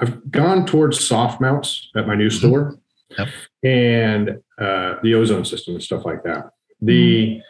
[0.00, 2.38] I've gone towards soft mounts at my new mm-hmm.
[2.38, 2.78] store,
[3.16, 3.28] yep.
[3.62, 6.50] and uh, the ozone system and stuff like that.
[6.80, 7.42] The mm.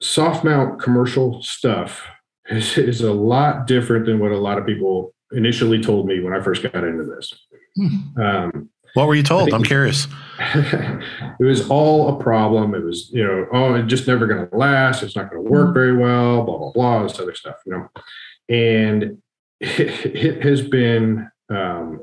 [0.00, 2.06] soft mount commercial stuff
[2.48, 6.32] is, is a lot different than what a lot of people initially told me when
[6.32, 7.32] I first got into this.
[7.76, 8.20] Hmm.
[8.20, 9.52] Um, what were you told?
[9.52, 10.06] I'm curious.
[10.38, 12.74] it was all a problem.
[12.74, 15.02] It was, you know, oh, it's just never going to last.
[15.02, 15.74] It's not going to work hmm.
[15.74, 17.88] very well, blah, blah, blah, this other stuff, you know.
[18.48, 19.18] And
[19.60, 22.00] it, it has been um,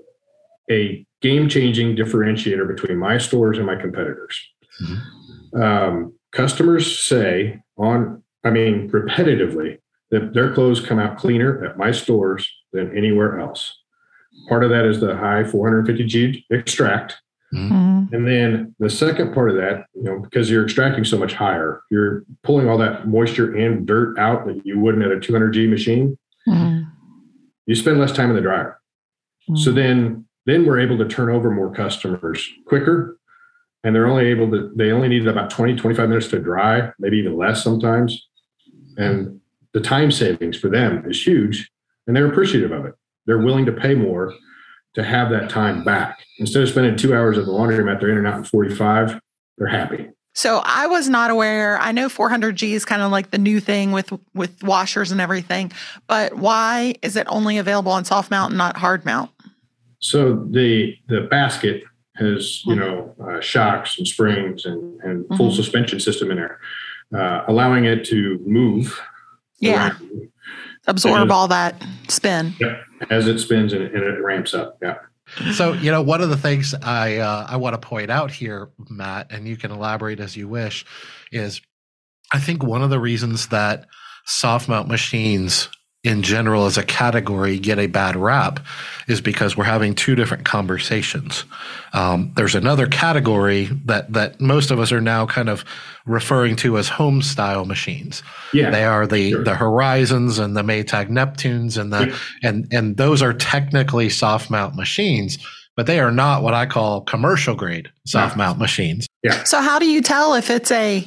[0.69, 4.39] a game changing differentiator between my stores and my competitors.
[4.81, 5.61] Mm-hmm.
[5.61, 9.77] Um, customers say on, I mean, repetitively,
[10.11, 13.77] that their clothes come out cleaner at my stores than anywhere else.
[14.47, 17.17] Part of that is the high 450G extract.
[17.53, 18.13] Mm-hmm.
[18.13, 21.81] And then the second part of that, you know, because you're extracting so much higher,
[21.91, 26.17] you're pulling all that moisture and dirt out that you wouldn't at a 200G machine.
[26.47, 26.83] Mm-hmm.
[27.65, 28.79] You spend less time in the dryer.
[29.49, 29.57] Mm-hmm.
[29.57, 33.17] So then then we're able to turn over more customers quicker
[33.83, 37.17] and they're only able to they only need about 20 25 minutes to dry maybe
[37.17, 38.27] even less sometimes
[38.97, 39.40] and
[39.73, 41.69] the time savings for them is huge
[42.07, 42.93] and they're appreciative of it.
[43.25, 44.33] They're willing to pay more
[44.95, 46.19] to have that time back.
[46.39, 49.19] Instead of spending two hours at the laundromat, they're in and out in 45,
[49.57, 50.09] they're happy.
[50.33, 51.77] So I was not aware.
[51.79, 55.71] I know 400G is kind of like the new thing with with washers and everything,
[56.07, 59.29] but why is it only available on soft mount and not hard mount?
[59.99, 61.83] So the the basket
[62.15, 62.79] has you mm-hmm.
[62.79, 65.55] know uh, shocks and springs and, and full mm-hmm.
[65.55, 66.59] suspension system in there,
[67.13, 69.01] uh, allowing it to move.
[69.61, 69.91] Yeah.
[69.91, 70.31] Around
[70.87, 72.53] absorb all that spin.
[72.59, 74.77] Yeah, as it spins and it, and it ramps up.
[74.81, 74.97] Yeah.
[75.53, 78.69] So you know, one of the things I uh, I want to point out here,
[78.89, 80.85] Matt, and you can elaborate as you wish,
[81.31, 81.61] is
[82.33, 83.87] I think one of the reasons that
[84.25, 85.69] soft mount machines
[86.03, 88.59] in general as a category get a bad rap
[89.07, 91.43] is because we're having two different conversations.
[91.93, 95.63] Um, there's another category that that most of us are now kind of
[96.07, 98.23] referring to as home style machines.
[98.51, 99.43] Yeah, they are the sure.
[99.43, 102.17] the Horizons and the Maytag Neptunes and the yeah.
[102.49, 105.37] and and those are technically soft mount machines,
[105.75, 109.05] but they are not what I call commercial grade soft mount machines.
[109.21, 109.43] Yeah.
[109.43, 111.05] So how do you tell if it's a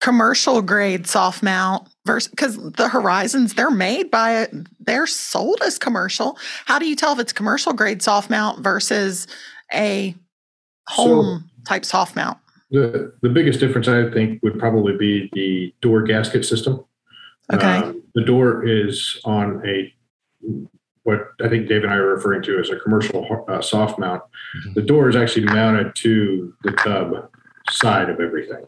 [0.00, 4.48] commercial grade soft mount versus because the horizons they're made by
[4.80, 6.38] they're sold as commercial.
[6.66, 9.26] How do you tell if it's commercial grade soft mount versus
[9.72, 10.14] a
[10.88, 12.38] home so type soft mount?
[12.70, 16.84] The the biggest difference i think would probably be the door gasket system.
[17.52, 17.66] Okay.
[17.66, 19.92] Um, the door is on a
[21.04, 24.22] what i think dave and i are referring to as a commercial uh, soft mount.
[24.22, 24.74] Mm-hmm.
[24.74, 27.30] the door is actually mounted to the tub
[27.70, 28.64] side of everything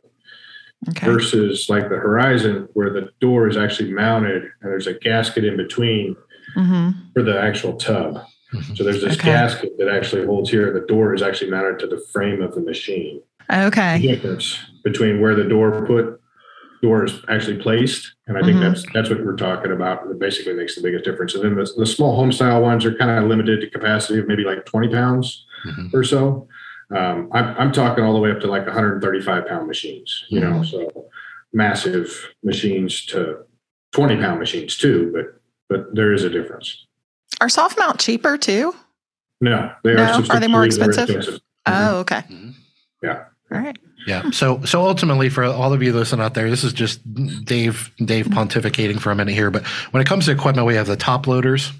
[0.90, 1.06] okay.
[1.06, 5.56] versus like the Horizon, where the door is actually mounted and there's a gasket in
[5.56, 6.16] between
[6.56, 6.90] mm-hmm.
[7.12, 8.16] for the actual tub.
[8.52, 8.74] Mm-hmm.
[8.74, 9.30] So there's this okay.
[9.30, 10.72] gasket that actually holds here.
[10.72, 13.20] The door is actually mounted to the frame of the machine.
[13.52, 13.98] Okay.
[13.98, 16.20] The difference between where the door put
[16.84, 18.68] door is actually placed, and I think mm-hmm.
[18.68, 20.06] that's that's what we're talking about.
[20.06, 21.34] That basically makes the biggest difference.
[21.34, 24.28] And then the, the small home style ones are kind of limited to capacity of
[24.28, 25.96] maybe like 20 pounds mm-hmm.
[25.96, 26.46] or so.
[26.94, 30.52] Um, I'm, I'm, talking all the way up to like 135 pound machines, you know,
[30.52, 30.64] mm-hmm.
[30.64, 31.06] so
[31.52, 33.38] massive machines to
[33.92, 36.86] 20 pound machines too, but but there is a difference.
[37.40, 38.74] Are soft mount cheaper too?
[39.40, 40.04] No, they no?
[40.04, 40.22] are.
[40.30, 41.08] Are they more expensive?
[41.08, 41.40] expensive.
[41.66, 41.94] Oh, mm-hmm.
[41.96, 42.16] okay.
[42.16, 42.50] Mm-hmm.
[43.02, 43.24] Yeah.
[43.50, 43.76] All right.
[44.06, 44.30] Yeah.
[44.30, 47.00] So so ultimately for all of you listening out there, this is just
[47.44, 49.50] Dave Dave pontificating for a minute here.
[49.50, 51.72] But when it comes to equipment, we have the top loaders,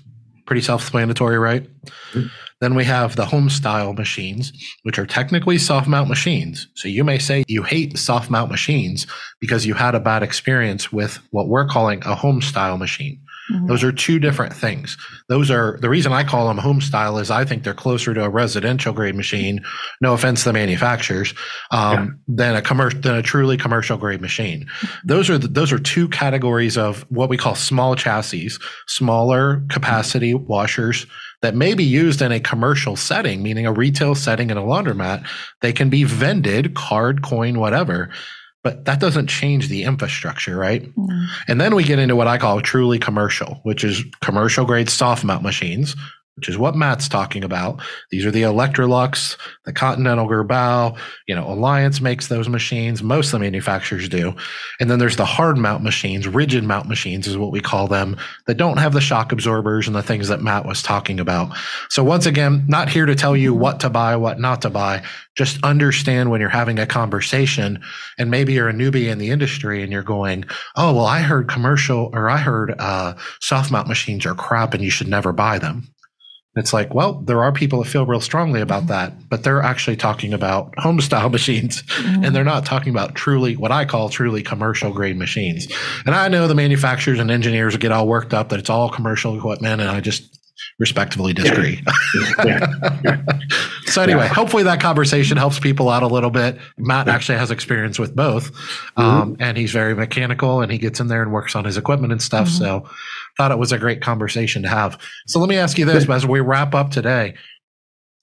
[0.47, 1.69] pretty self-explanatory, right?
[2.13, 2.27] Mm-hmm.
[2.61, 4.53] Then we have the home style machines,
[4.85, 6.69] which are technically soft mount machines.
[6.75, 9.07] So you may say you hate soft mount machines
[9.41, 13.21] because you had a bad experience with what we're calling a home style machine.
[13.53, 13.67] Mm-hmm.
[13.67, 14.97] Those are two different things.
[15.29, 18.25] Those are the reason I call them home style is I think they're closer to
[18.25, 19.63] a residential grade machine.
[20.01, 21.35] No offense to the manufacturers,
[21.71, 22.37] um, yeah.
[22.37, 24.67] than a commercial than a truly commercial grade machine.
[25.05, 28.51] Those are the, those are two categories of what we call small chassis,
[28.87, 31.07] smaller capacity washers
[31.45, 35.27] that may be used in a commercial setting, meaning a retail setting in a laundromat.
[35.61, 38.11] They can be vended, card, coin, whatever
[38.65, 40.83] but that doesn't change the infrastructure, right?
[40.97, 41.27] Mm.
[41.47, 45.23] And then we get into what I call truly commercial, which is commercial grade soft
[45.23, 45.95] mount machines,
[46.37, 47.81] which is what Matt's talking about.
[48.11, 53.03] These are the Electrolux, the Continental Girbau, you know, Alliance makes those machines.
[53.03, 54.35] Most of the manufacturers do.
[54.81, 58.17] And then there's the hard mount machines, rigid mount machines is what we call them,
[58.47, 61.57] that don't have the shock absorbers and the things that Matt was talking about.
[61.89, 65.03] So once again, not here to tell you what to buy, what not to buy.
[65.37, 67.81] Just understand when you're having a conversation
[68.19, 70.45] and maybe you're a newbie in the industry and you're going,
[70.77, 74.83] Oh, well, I heard commercial or I heard, uh, soft mount machines are crap and
[74.83, 75.94] you should never buy them.
[76.57, 78.93] It's like, well, there are people that feel real strongly about mm-hmm.
[78.93, 82.25] that, but they're actually talking about home style machines mm-hmm.
[82.25, 85.67] and they're not talking about truly what I call truly commercial grade machines.
[86.07, 89.37] And I know the manufacturers and engineers get all worked up that it's all commercial
[89.37, 90.39] equipment and I just
[90.79, 91.83] respectfully disagree.
[92.45, 92.67] Yeah.
[93.05, 93.23] Yeah.
[93.87, 94.35] so anyway, yeah.
[94.35, 96.59] hopefully that conversation helps people out a little bit.
[96.77, 99.01] Matt actually has experience with both, mm-hmm.
[99.01, 102.13] um, and he's very mechanical, and he gets in there and works on his equipment
[102.13, 102.49] and stuff.
[102.49, 102.65] Mm-hmm.
[102.65, 102.89] So
[103.37, 104.99] thought it was a great conversation to have.
[105.27, 107.35] So let me ask you this as we wrap up today.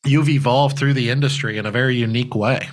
[0.06, 2.70] You've evolved through the industry in a very unique way.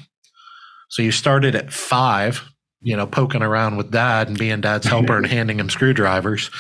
[0.89, 2.43] So you started at five,
[2.80, 6.51] you know, poking around with dad and being dad's helper and handing him screwdrivers.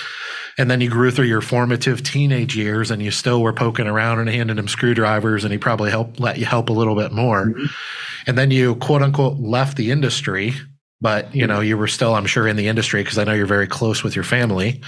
[0.58, 4.18] And then you grew through your formative teenage years and you still were poking around
[4.18, 7.46] and handing him screwdrivers and he probably helped let you help a little bit more.
[7.46, 7.66] Mm-hmm.
[8.26, 10.54] And then you quote unquote left the industry
[11.00, 13.46] but you know you were still i'm sure in the industry because i know you're
[13.46, 14.80] very close with your family.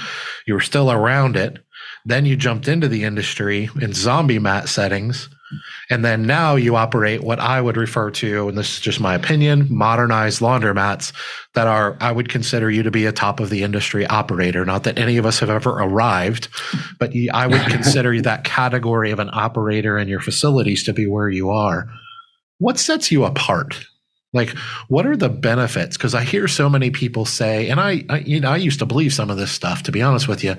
[0.46, 1.58] You were still around it.
[2.04, 5.28] Then you jumped into the industry in zombie mat settings.
[5.90, 9.14] And then now you operate what i would refer to and this is just my
[9.14, 11.12] opinion modernized laundromats
[11.54, 14.64] that are i would consider you to be a top of the industry operator.
[14.64, 16.48] Not that any of us have ever arrived
[16.98, 21.28] but i would consider that category of an operator in your facilities to be where
[21.28, 21.88] you are.
[22.58, 23.86] What sets you apart
[24.32, 24.50] like,
[24.86, 25.96] what are the benefits?
[25.96, 28.86] Because I hear so many people say, and I, I, you know, I used to
[28.86, 29.82] believe some of this stuff.
[29.84, 30.54] To be honest with you,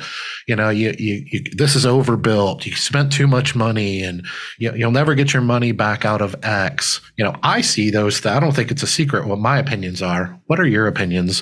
[0.45, 2.65] you know, you, you, you this is overbuilt.
[2.65, 4.25] You spent too much money, and
[4.59, 6.99] you, you'll never get your money back out of X.
[7.17, 8.19] You know, I see those.
[8.19, 10.37] Th- I don't think it's a secret what my opinions are.
[10.47, 11.41] What are your opinions?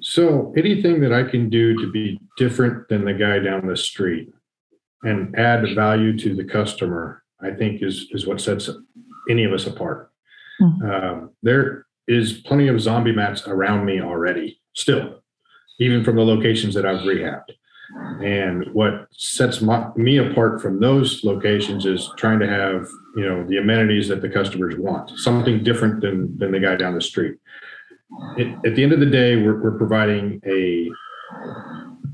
[0.00, 4.30] So, anything that I can do to be different than the guy down the street
[5.02, 8.70] and add value to the customer, I think is is what sets
[9.28, 10.10] any of us apart.
[10.60, 11.26] Mm-hmm.
[11.42, 15.22] There is plenty of zombie mats around me already, still,
[15.78, 17.52] even from the locations that I've rehabbed.
[18.22, 22.86] And what sets my, me apart from those locations is trying to have,
[23.16, 26.94] you know, the amenities that the customers want, something different than than the guy down
[26.94, 27.36] the street.
[28.36, 30.90] It, at the end of the day, we're, we're providing a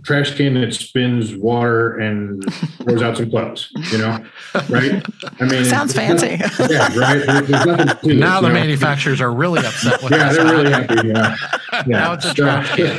[0.04, 2.44] trash can that spins water and
[2.80, 4.24] pours out some clothes, you know,
[4.68, 5.04] right?
[5.40, 6.38] I mean, sounds fancy.
[6.70, 7.24] yeah, right.
[7.46, 11.08] There's, now the manufacturers are really upset with Yeah, they're really happy.
[11.08, 11.36] Yeah.
[11.72, 11.82] yeah.
[11.86, 12.96] Now it's a trash can.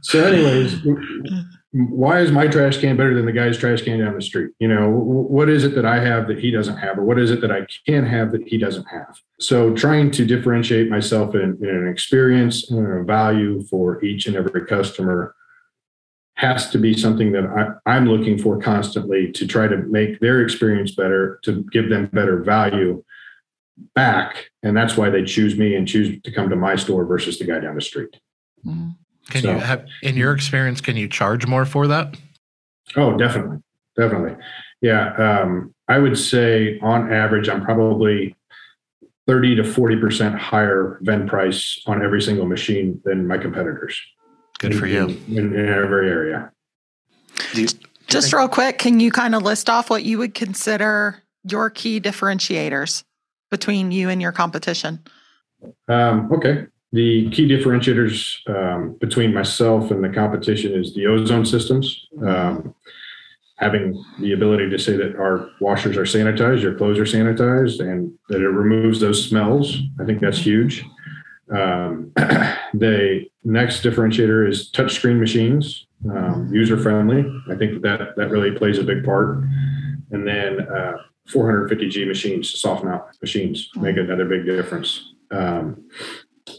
[0.00, 0.76] so, anyways,
[1.72, 4.50] why is my trash can better than the guy's trash can down the street?
[4.58, 7.30] You know, what is it that I have that he doesn't have, or what is
[7.30, 9.20] it that I can have that he doesn't have?
[9.38, 14.36] So, trying to differentiate myself in, in an experience and a value for each and
[14.36, 15.36] every customer
[16.34, 20.42] has to be something that I, I'm looking for constantly to try to make their
[20.42, 23.04] experience better, to give them better value
[23.94, 24.50] back.
[24.62, 27.44] And that's why they choose me and choose to come to my store versus the
[27.44, 28.16] guy down the street.
[28.66, 28.90] Mm-hmm.
[29.30, 32.16] Can so, you have, in your experience, can you charge more for that?
[32.96, 33.58] Oh, definitely.
[33.96, 34.36] Definitely.
[34.80, 35.14] Yeah.
[35.14, 38.36] Um, I would say on average, I'm probably
[39.26, 44.00] 30 to 40% higher vend price on every single machine than my competitors.
[44.58, 45.06] Good for you.
[45.28, 46.52] In, in every area.
[48.08, 52.00] Just real quick, can you kind of list off what you would consider your key
[52.00, 53.04] differentiators
[53.50, 55.00] between you and your competition?
[55.88, 56.66] Um, okay.
[56.92, 62.08] The key differentiators um, between myself and the competition is the ozone systems.
[62.24, 62.74] Um,
[63.60, 68.12] having the ability to say that our washers are sanitized, your clothes are sanitized, and
[68.28, 69.76] that it removes those smells.
[70.00, 70.84] I think that's huge.
[71.54, 77.20] Um, the next differentiator is touchscreen machines, um, user friendly.
[77.50, 79.42] I think that that really plays a big part.
[80.10, 80.96] And then uh,
[81.28, 85.12] 450G machines, soft mount machines, make another big difference.
[85.30, 85.88] Um,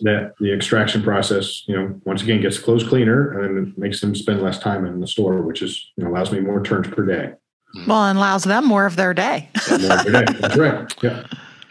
[0.02, 4.16] that the extraction process, you know, once again gets clothes cleaner and it makes them
[4.16, 7.06] spend less time in the store, which is you know allows me more turns per
[7.06, 7.34] day.
[7.88, 9.50] Well, and allows them more of their day.
[9.70, 10.26] More per day.
[10.39, 10.94] That's right.
[11.04, 11.24] Yeah.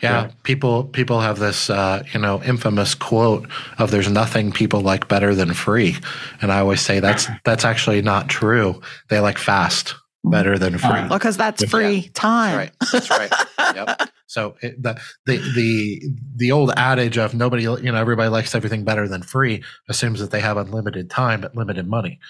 [0.02, 0.30] Yeah, Yeah.
[0.44, 3.46] people people have this uh, you know infamous quote
[3.78, 5.96] of "There's nothing people like better than free,"
[6.40, 8.80] and I always say that's that's actually not true.
[9.10, 9.94] They like fast
[10.24, 10.88] better than free.
[10.88, 12.70] Uh, Well, because that's free time.
[12.92, 13.30] That's right.
[13.30, 13.74] That's right.
[13.74, 14.08] yep.
[14.30, 14.94] So it, the,
[15.26, 16.02] the the
[16.36, 20.30] the old adage of nobody you know everybody likes everything better than free assumes that
[20.30, 22.20] they have unlimited time but limited money.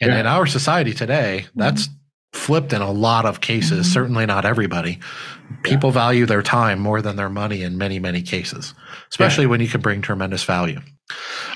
[0.00, 0.20] And Yeah.
[0.20, 1.90] in our society today, that's
[2.32, 3.86] flipped in a lot of cases.
[3.86, 3.92] Mhm.
[3.92, 5.00] Certainly not everybody.
[5.64, 8.72] People value their time more than their money in many many cases,
[9.10, 10.80] especially when you can bring tremendous value.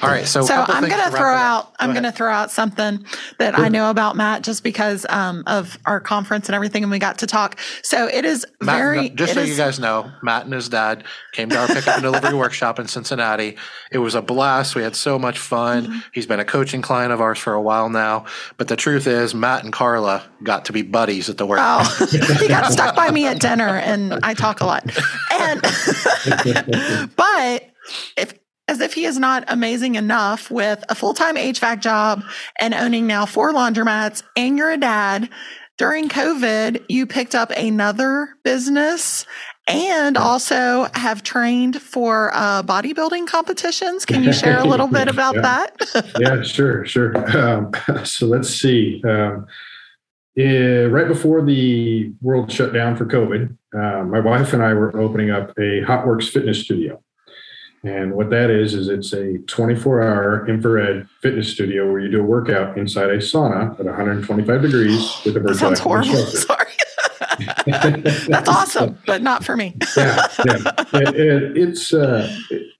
[0.03, 1.73] All right, so, So I'm going to throw out.
[1.81, 3.05] I'm going to throw out something
[3.39, 6.99] that I know about Matt, just because um, of our conference and everything, and we
[6.99, 7.59] got to talk.
[7.83, 9.09] So it is Matt, very.
[9.11, 12.03] just so is- you guys know, Matt and his dad came to our pickup and
[12.03, 13.57] delivery workshop in Cincinnati.
[13.91, 14.75] It was a blast.
[14.75, 15.85] We had so much fun.
[15.85, 15.99] Mm-hmm.
[16.13, 18.27] He's been a coaching client of ours for a while now.
[18.59, 21.87] But the truth is, Matt and Carla got to be buddies at the workshop.
[21.89, 22.07] Oh,
[22.41, 24.85] he got stuck by me at dinner, and I talk a lot.
[25.33, 25.63] And
[27.17, 27.76] but if as if
[28.97, 32.25] he is not amazing enough with a full time HVAC job
[32.59, 35.29] and owning now four laundromats, and you're a dad.
[35.77, 39.27] During COVID, you picked up another business
[39.69, 44.07] and also have trained for uh, bodybuilding competitions.
[44.07, 45.41] Can you share a little bit about Yeah.
[45.43, 46.13] that?
[46.19, 47.13] yeah, sure, sure.
[47.37, 47.73] Um,
[48.05, 49.03] so let's see.
[49.05, 49.47] Um,
[50.39, 54.99] eh, right before the world shut down for COVID, uh, my wife and I were
[54.99, 57.03] opening up a HOTWORX fitness studio.
[57.87, 62.19] And what that is, is it's a 24 hour infrared fitness studio where you do
[62.21, 66.19] a workout inside a sauna at 125 degrees with a That sounds virtual horrible.
[66.19, 66.67] instructor.
[67.71, 68.01] Sorry.
[68.29, 69.77] That's awesome, but not for me.
[69.97, 70.73] yeah, yeah.
[70.95, 72.73] It, it, it's uh, it-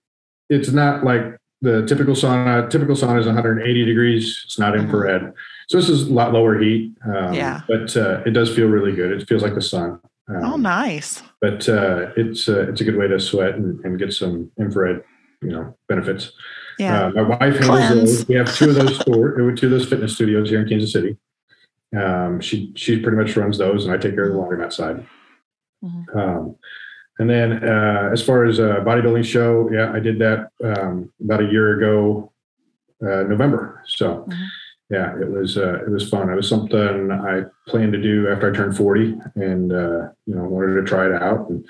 [0.49, 1.23] it's not like
[1.61, 2.69] the typical sauna.
[2.69, 4.41] Typical sauna is 180 degrees.
[4.45, 5.33] It's not infrared,
[5.67, 6.93] so this is a lot lower heat.
[7.05, 7.61] Um, Yeah.
[7.67, 9.11] but uh, it does feel really good.
[9.21, 9.99] It feels like the sun.
[10.29, 11.21] Um, Oh, nice.
[11.41, 15.03] But uh, it's uh, it's a good way to sweat and, and get some infrared,
[15.41, 16.31] you know, benefits.
[16.79, 17.05] Yeah.
[17.05, 18.27] Uh, my wife handles those.
[18.27, 21.17] We have two of those store, two of those fitness studios here in Kansas City.
[21.95, 25.05] Um, she she pretty much runs those, and I take care of the laundromat side.
[25.83, 26.15] Mhm.
[26.15, 26.55] Um,
[27.19, 31.41] and then uh, as far as a bodybuilding show, yeah, I did that um, about
[31.41, 32.31] a year ago,
[33.01, 33.81] uh, November.
[33.87, 34.47] So Mhm.
[34.89, 36.29] Yeah, it was uh, it was fun.
[36.29, 40.43] It was something I planned to do after I turned forty, and uh, you know
[40.43, 41.65] wanted to try it out and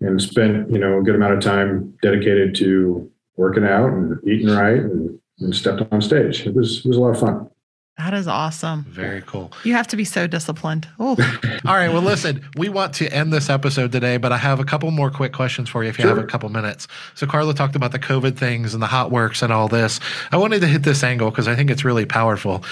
[0.00, 4.48] and spent you know a good amount of time dedicated to working out and eating
[4.48, 6.46] right and, and stepped on stage.
[6.46, 7.50] It was it was a lot of fun.
[7.96, 8.84] That is awesome.
[8.88, 9.52] Very cool.
[9.62, 10.88] You have to be so disciplined.
[10.98, 11.10] Oh,
[11.64, 11.92] All right.
[11.92, 15.12] Well, listen, we want to end this episode today, but I have a couple more
[15.12, 16.88] quick questions for you if you have a couple minutes.
[17.14, 20.00] So, Carla talked about the COVID things and the HOTWORX and all this.
[20.32, 22.64] I wanted to hit this angle because I think it's really powerful.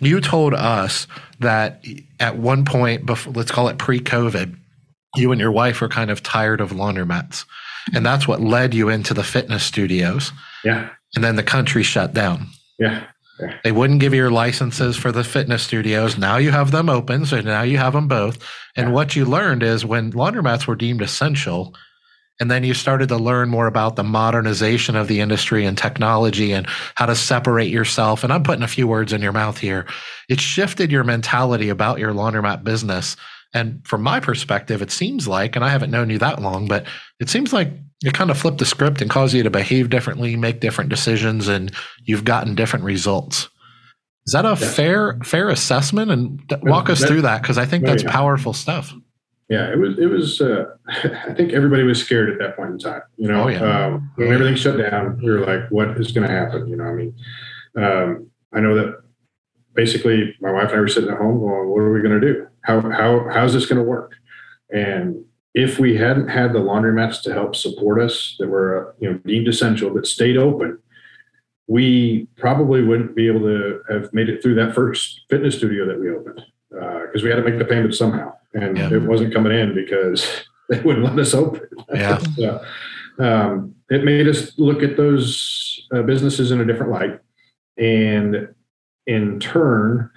[0.00, 1.08] You told us
[1.40, 1.84] that
[2.20, 4.54] at one point, before, let's call it pre COVID,
[5.16, 7.44] you and your wife were kind of tired of laundromats.
[7.94, 10.30] And that's what led you into the fitness studios.
[10.62, 12.46] Yeah, And then the country shut down.
[12.78, 13.04] yeah,
[13.62, 16.18] They wouldn't give you your licenses for the fitness studios.
[16.18, 17.26] Now you have them open.
[17.26, 18.38] So now you have them both.
[18.76, 21.74] And what you learned is when laundromats were deemed essential,
[22.40, 26.52] and then you started to learn more about the modernization of the industry and technology
[26.52, 28.22] and how to separate yourself.
[28.22, 29.86] And I'm putting a few words in your mouth here.
[30.28, 33.16] It shifted your mentality about your laundromat business.
[33.54, 36.84] And from my perspective, it seems like, and I haven't known you that long, but
[37.18, 37.70] it seems like
[38.04, 41.48] it kind of flipped the script and caused you to behave differently, make different decisions,
[41.48, 41.72] and
[42.04, 43.48] you've gotten different results.
[44.26, 44.76] Is that a Yes.
[44.76, 46.10] fair fair assessment?
[46.10, 48.92] And walk us That- through that because I think Oh, that's powerful stuff.
[49.48, 49.72] yeah.
[49.72, 50.40] It was it was.
[50.42, 50.66] Uh,
[51.26, 53.00] I think everybody was scared at that point in time.
[53.16, 53.86] You know, Oh, yeah.
[53.86, 56.84] um, when everything shut down, we were like, "What is going to happen?" You know,
[56.84, 57.14] I mean,
[57.76, 58.96] um, I know that
[59.74, 62.26] basically my wife and I were sitting at home going, "What are we going to
[62.26, 62.46] do?
[62.68, 64.12] How how how's this going to work?"
[64.70, 69.10] And if we hadn't had the laundromats to help support us that were uh, you
[69.10, 70.78] know deemed essential that stayed open,
[71.66, 75.98] we probably wouldn't be able to have made it through that first fitness studio that
[75.98, 78.92] we opened because we had to make the payment somehow, and Yeah.
[78.92, 81.66] it wasn't coming in because they wouldn't let us open.
[81.92, 82.20] Yeah.
[82.36, 82.62] So,
[83.20, 87.18] um, it made us look at those uh, businesses in a different light.
[87.76, 88.54] And
[89.08, 90.10] in turn,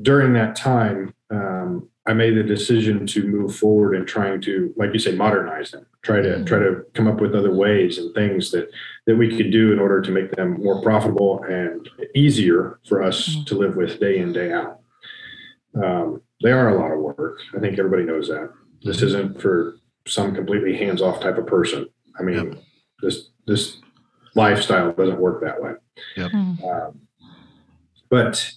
[0.00, 4.92] during that time, um, I made the decision to move forward and trying to, like
[4.92, 5.86] you say, modernize them.
[6.02, 8.70] Try to try to come up with other ways and things that
[9.06, 13.34] that we could do in order to make them more profitable and easier for us
[13.36, 13.46] Mhm.
[13.46, 14.80] to live with day in day out.
[15.74, 17.38] Um, they are a lot of work.
[17.56, 18.50] I think everybody knows that.
[18.82, 19.76] This isn't for
[20.06, 21.86] some completely hands off type of person.
[22.18, 22.62] I mean, Yep.
[23.02, 23.80] this this
[24.34, 25.74] lifestyle doesn't work that way.
[26.16, 26.34] Yep.
[26.34, 27.00] Um,
[28.10, 28.52] but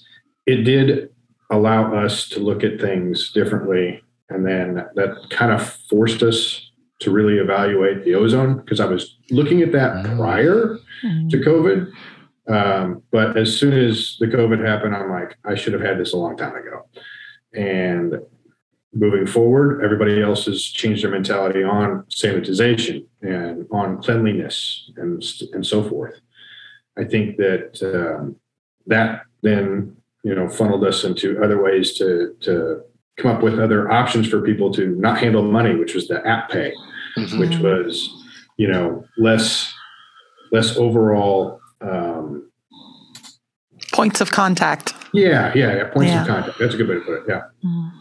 [0.45, 1.09] it did
[1.51, 4.01] allow us to look at things differently.
[4.29, 9.17] And then that kind of forced us to really evaluate the ozone because I was
[9.29, 10.17] looking at that Mm.
[10.17, 11.27] prior Mm-hmm.
[11.29, 11.91] to COVID.
[12.47, 16.13] Um, but as soon as the COVID happened, I'm like, I should have had this
[16.13, 16.87] a long time ago.
[17.53, 18.15] And
[18.93, 25.21] moving forward, everybody else has changed their mentality on sanitization and on cleanliness and
[25.53, 26.19] and so forth.
[26.97, 28.37] I think that um,
[28.87, 32.81] that then you know funneled us into other ways to to
[33.17, 36.49] come up with other options for people to not handle money, which was the app
[36.49, 36.73] pay
[37.17, 37.39] Mhm.
[37.39, 37.93] which was
[38.57, 39.71] you know less
[40.51, 42.49] less overall um
[43.93, 44.93] Points of contact.
[45.13, 46.21] yeah yeah, yeah points Yeah.
[46.23, 47.91] of contact that's a good way to put it yeah Mhm.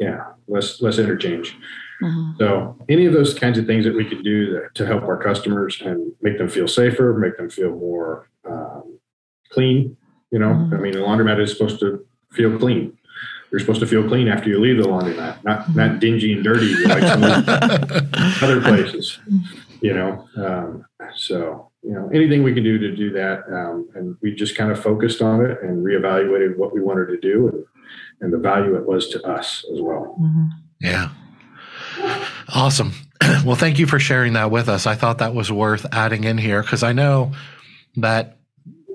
[0.00, 1.56] yeah less less interchange
[2.02, 2.38] Mhm.
[2.40, 5.16] so any of those kinds of things that we could do that, to help our
[5.28, 8.98] customers and make them feel safer make them feel more um,
[9.50, 9.96] clean
[10.30, 10.74] you know Mhm.
[10.74, 12.96] i mean the laundromat is supposed to feel clean
[13.50, 16.74] you're supposed to feel clean after you leave the laundromat not not dingy and dirty
[16.86, 17.22] like some
[18.42, 19.18] other places
[19.80, 24.16] you know um, so you know anything we can do to do that um, and
[24.22, 27.64] we just kind of focused on it and reevaluated what we wanted to do and,
[28.20, 30.48] and the value it was to us as well Mhm.
[30.80, 31.08] Yeah.
[32.52, 32.92] Awesome.
[33.44, 34.86] Well, thank you for sharing that with us.
[34.86, 37.32] I thought that was worth adding in here because I know
[37.96, 38.35] that,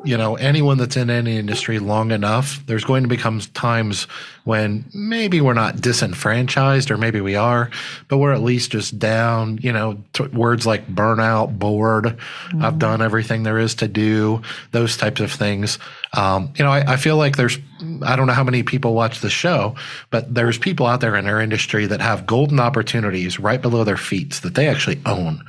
[0.04, 4.08] you know, anyone that's in any industry long enough, there's going to become times
[4.44, 7.70] when maybe we're not disenfranchised or maybe we are,
[8.08, 12.18] but we're at least just down, you know, t- words like burnout, bored,
[12.60, 14.42] I've done everything there is to do,
[14.72, 15.78] those types of things.
[16.14, 17.60] Um, you know, I, I feel like there's,
[18.04, 19.76] I don't know how many people watch the show,
[20.10, 23.98] but there's people out there in our industry that have golden opportunities right below their
[23.98, 25.44] feet that they actually own.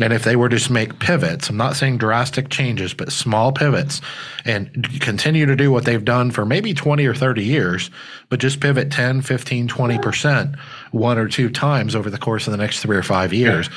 [0.00, 3.50] And if they were to just make pivots, I'm not saying drastic changes, but small
[3.50, 4.02] pivots
[4.44, 7.90] and continue to do what they've done for maybe 20 or 30 years,
[8.28, 10.58] but just pivot 10, 15, 20%
[10.90, 13.70] one or two times over the course of the next three or five years,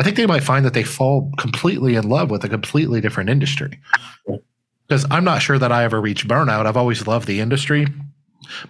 [0.00, 3.30] I think they might find that they fall completely in love with a completely different
[3.30, 3.78] industry.
[4.88, 6.66] Because I'm not sure that I ever reached burnout.
[6.66, 7.86] I've always loved the industry.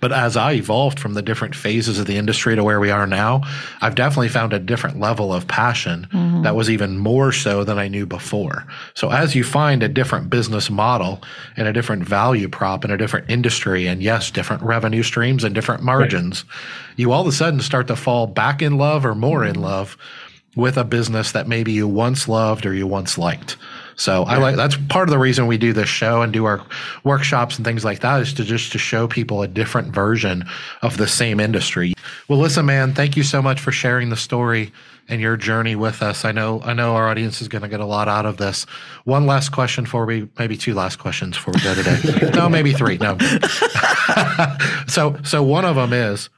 [0.01, 3.07] But as I evolved from the different phases of the industry to where we are
[3.07, 3.43] now,
[3.81, 6.43] I've definitely found a different level of passion Mhm.
[6.43, 8.67] that was even more so than I knew before.
[8.95, 11.23] So as you find a different business model
[11.57, 15.55] and a different value prop in a different industry, and yes, different revenue streams and
[15.55, 16.45] different margins,
[16.97, 19.97] you all of a sudden start to fall back in love or more in love
[20.57, 23.57] with a business that maybe you once loved or you once liked.
[24.01, 26.65] So I like that's part of the reason we do this show and do our
[27.05, 30.47] workshops and things like that is to just to show people a different version
[30.81, 31.93] of the same industry.
[32.27, 34.73] Well, listen, man, thank you so much for sharing the story
[35.09, 36.25] and your journey with us.
[36.25, 38.65] I know I know our audience is going to get a lot out of this.
[39.05, 42.31] One last question for we maybe two last questions before we go today.
[42.35, 42.97] no, maybe three.
[42.97, 43.19] No.
[44.89, 46.31] so so one of them is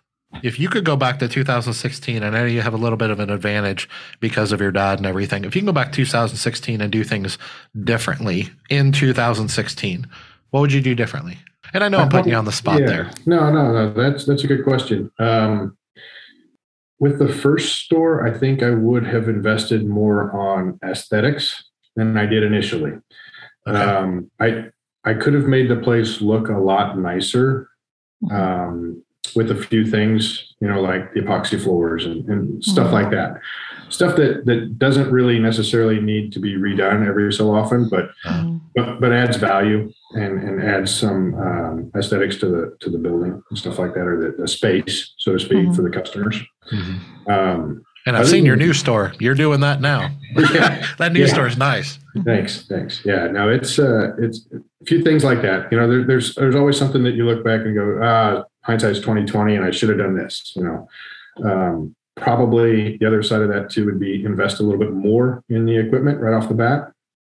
[0.42, 3.10] if you could go back to 2016, and I know you have a little bit
[3.10, 3.88] of an advantage
[4.20, 5.44] because of your dad and everything.
[5.44, 7.38] If you can go back to 2016 and do things
[7.84, 10.06] differently in 2016,
[10.50, 11.38] what would you do differently?
[11.74, 12.86] And I know I'm putting you on the spot yeah.
[12.86, 13.10] there.
[13.26, 15.76] no no no that's that's a good question um
[16.98, 21.64] with the first store i think i would have invested more on aesthetics
[21.96, 22.92] than i did initially
[23.66, 23.78] Okay.
[23.78, 24.64] um i
[25.04, 27.70] i could have made the place look a lot nicer
[28.30, 29.02] um
[29.34, 32.92] with a few things you know like the epoxy floors and, and stuff Mhm.
[32.92, 33.40] like that
[33.88, 38.60] stuff that that doesn't really necessarily need to be redone every so often but Mhm.
[38.74, 43.42] but, but adds value and, and adds some um, aesthetics to the to the building
[43.48, 45.76] and stuff like that, or the, the space, so to speak, Mhm.
[45.76, 46.38] for the customers.
[46.72, 47.30] Mhm.
[47.30, 49.12] Um, And I've seen your new store.
[49.20, 50.08] You're doing that now.
[50.36, 50.84] Yeah.
[50.98, 51.26] that new Yeah.
[51.34, 51.98] store is nice.
[52.24, 53.02] thanks, thanks.
[53.04, 55.70] Yeah, no, it's uh, it's a few things like that.
[55.70, 59.00] You know, there, there's there's always something that you look back and go, ah, hindsight's
[59.00, 60.52] twenty twenty, and I should have done this.
[60.56, 60.88] You know,
[61.44, 65.44] um, probably the other side of that too would be invest a little bit more
[65.48, 66.92] in the equipment right off the bat.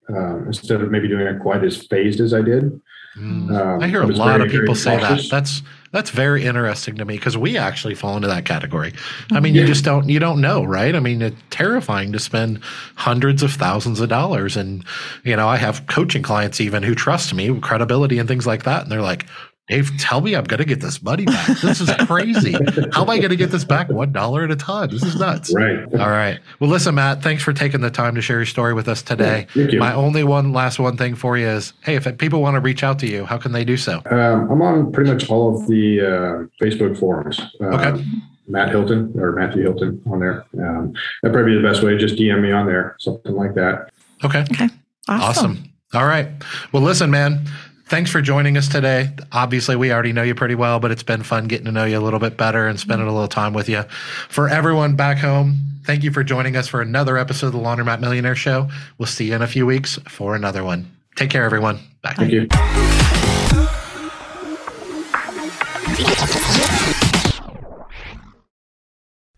[0.07, 2.79] Um, instead of maybe doing it quite as phased as I did.
[3.17, 3.59] Mm.
[3.59, 5.23] Um, I hear a lot very, of people say that.
[5.31, 5.63] That's
[5.93, 8.93] that's very interesting to me because we actually fall into that category.
[9.33, 10.95] I mean, you just don't you don't know, right?
[10.95, 12.63] I mean, it's terrifying to spend
[12.97, 14.85] hundreds of thousands of dollars, and
[15.25, 18.65] you know, I have coaching clients even who trust me, with credibility and things like
[18.65, 19.25] that, and they're like.
[19.69, 21.47] Dave, tell me I'm going to get this money back.
[21.63, 22.53] This is crazy.
[22.93, 24.91] How am I going to get this back one dollar at a time?
[24.91, 25.55] This is nuts.
[25.55, 25.83] Right.
[25.95, 26.39] All right.
[26.61, 29.47] Well, listen, Matt, thanks for taking the time to share your story with us today.
[29.55, 29.79] Thank you.
[29.81, 32.85] My only one last one thing for you is hey, if people want to reach
[32.85, 34.03] out to you, how can they do so?
[34.11, 37.41] Um, I'm on pretty much all of the uh, Facebook forums.
[37.61, 38.05] Um, Okay.
[38.47, 40.45] Matt Hylton or Matthew Hylton on there.
[40.59, 40.93] Um,
[41.23, 41.97] that'd probably be the best way.
[41.97, 43.91] Just DM me on there, something like that.
[44.23, 44.69] Okay, okay.
[45.09, 45.65] Awesome.
[45.95, 46.29] All right.
[46.73, 47.47] Well, listen, man.
[47.87, 49.11] Thanks for joining us today.
[49.31, 51.99] Obviously, we already know you pretty well, but it's been fun getting to know you
[51.99, 53.83] a little bit better and spending a little time with you.
[54.29, 58.01] For everyone back home, thank you for joining us for another episode of the Laundromat
[58.01, 58.69] Millionaire Show.
[58.97, 60.91] We'll see you in a few weeks for another one.
[61.15, 61.79] Take care, everyone.
[62.03, 62.15] Bye.
[62.17, 63.04] Thank you.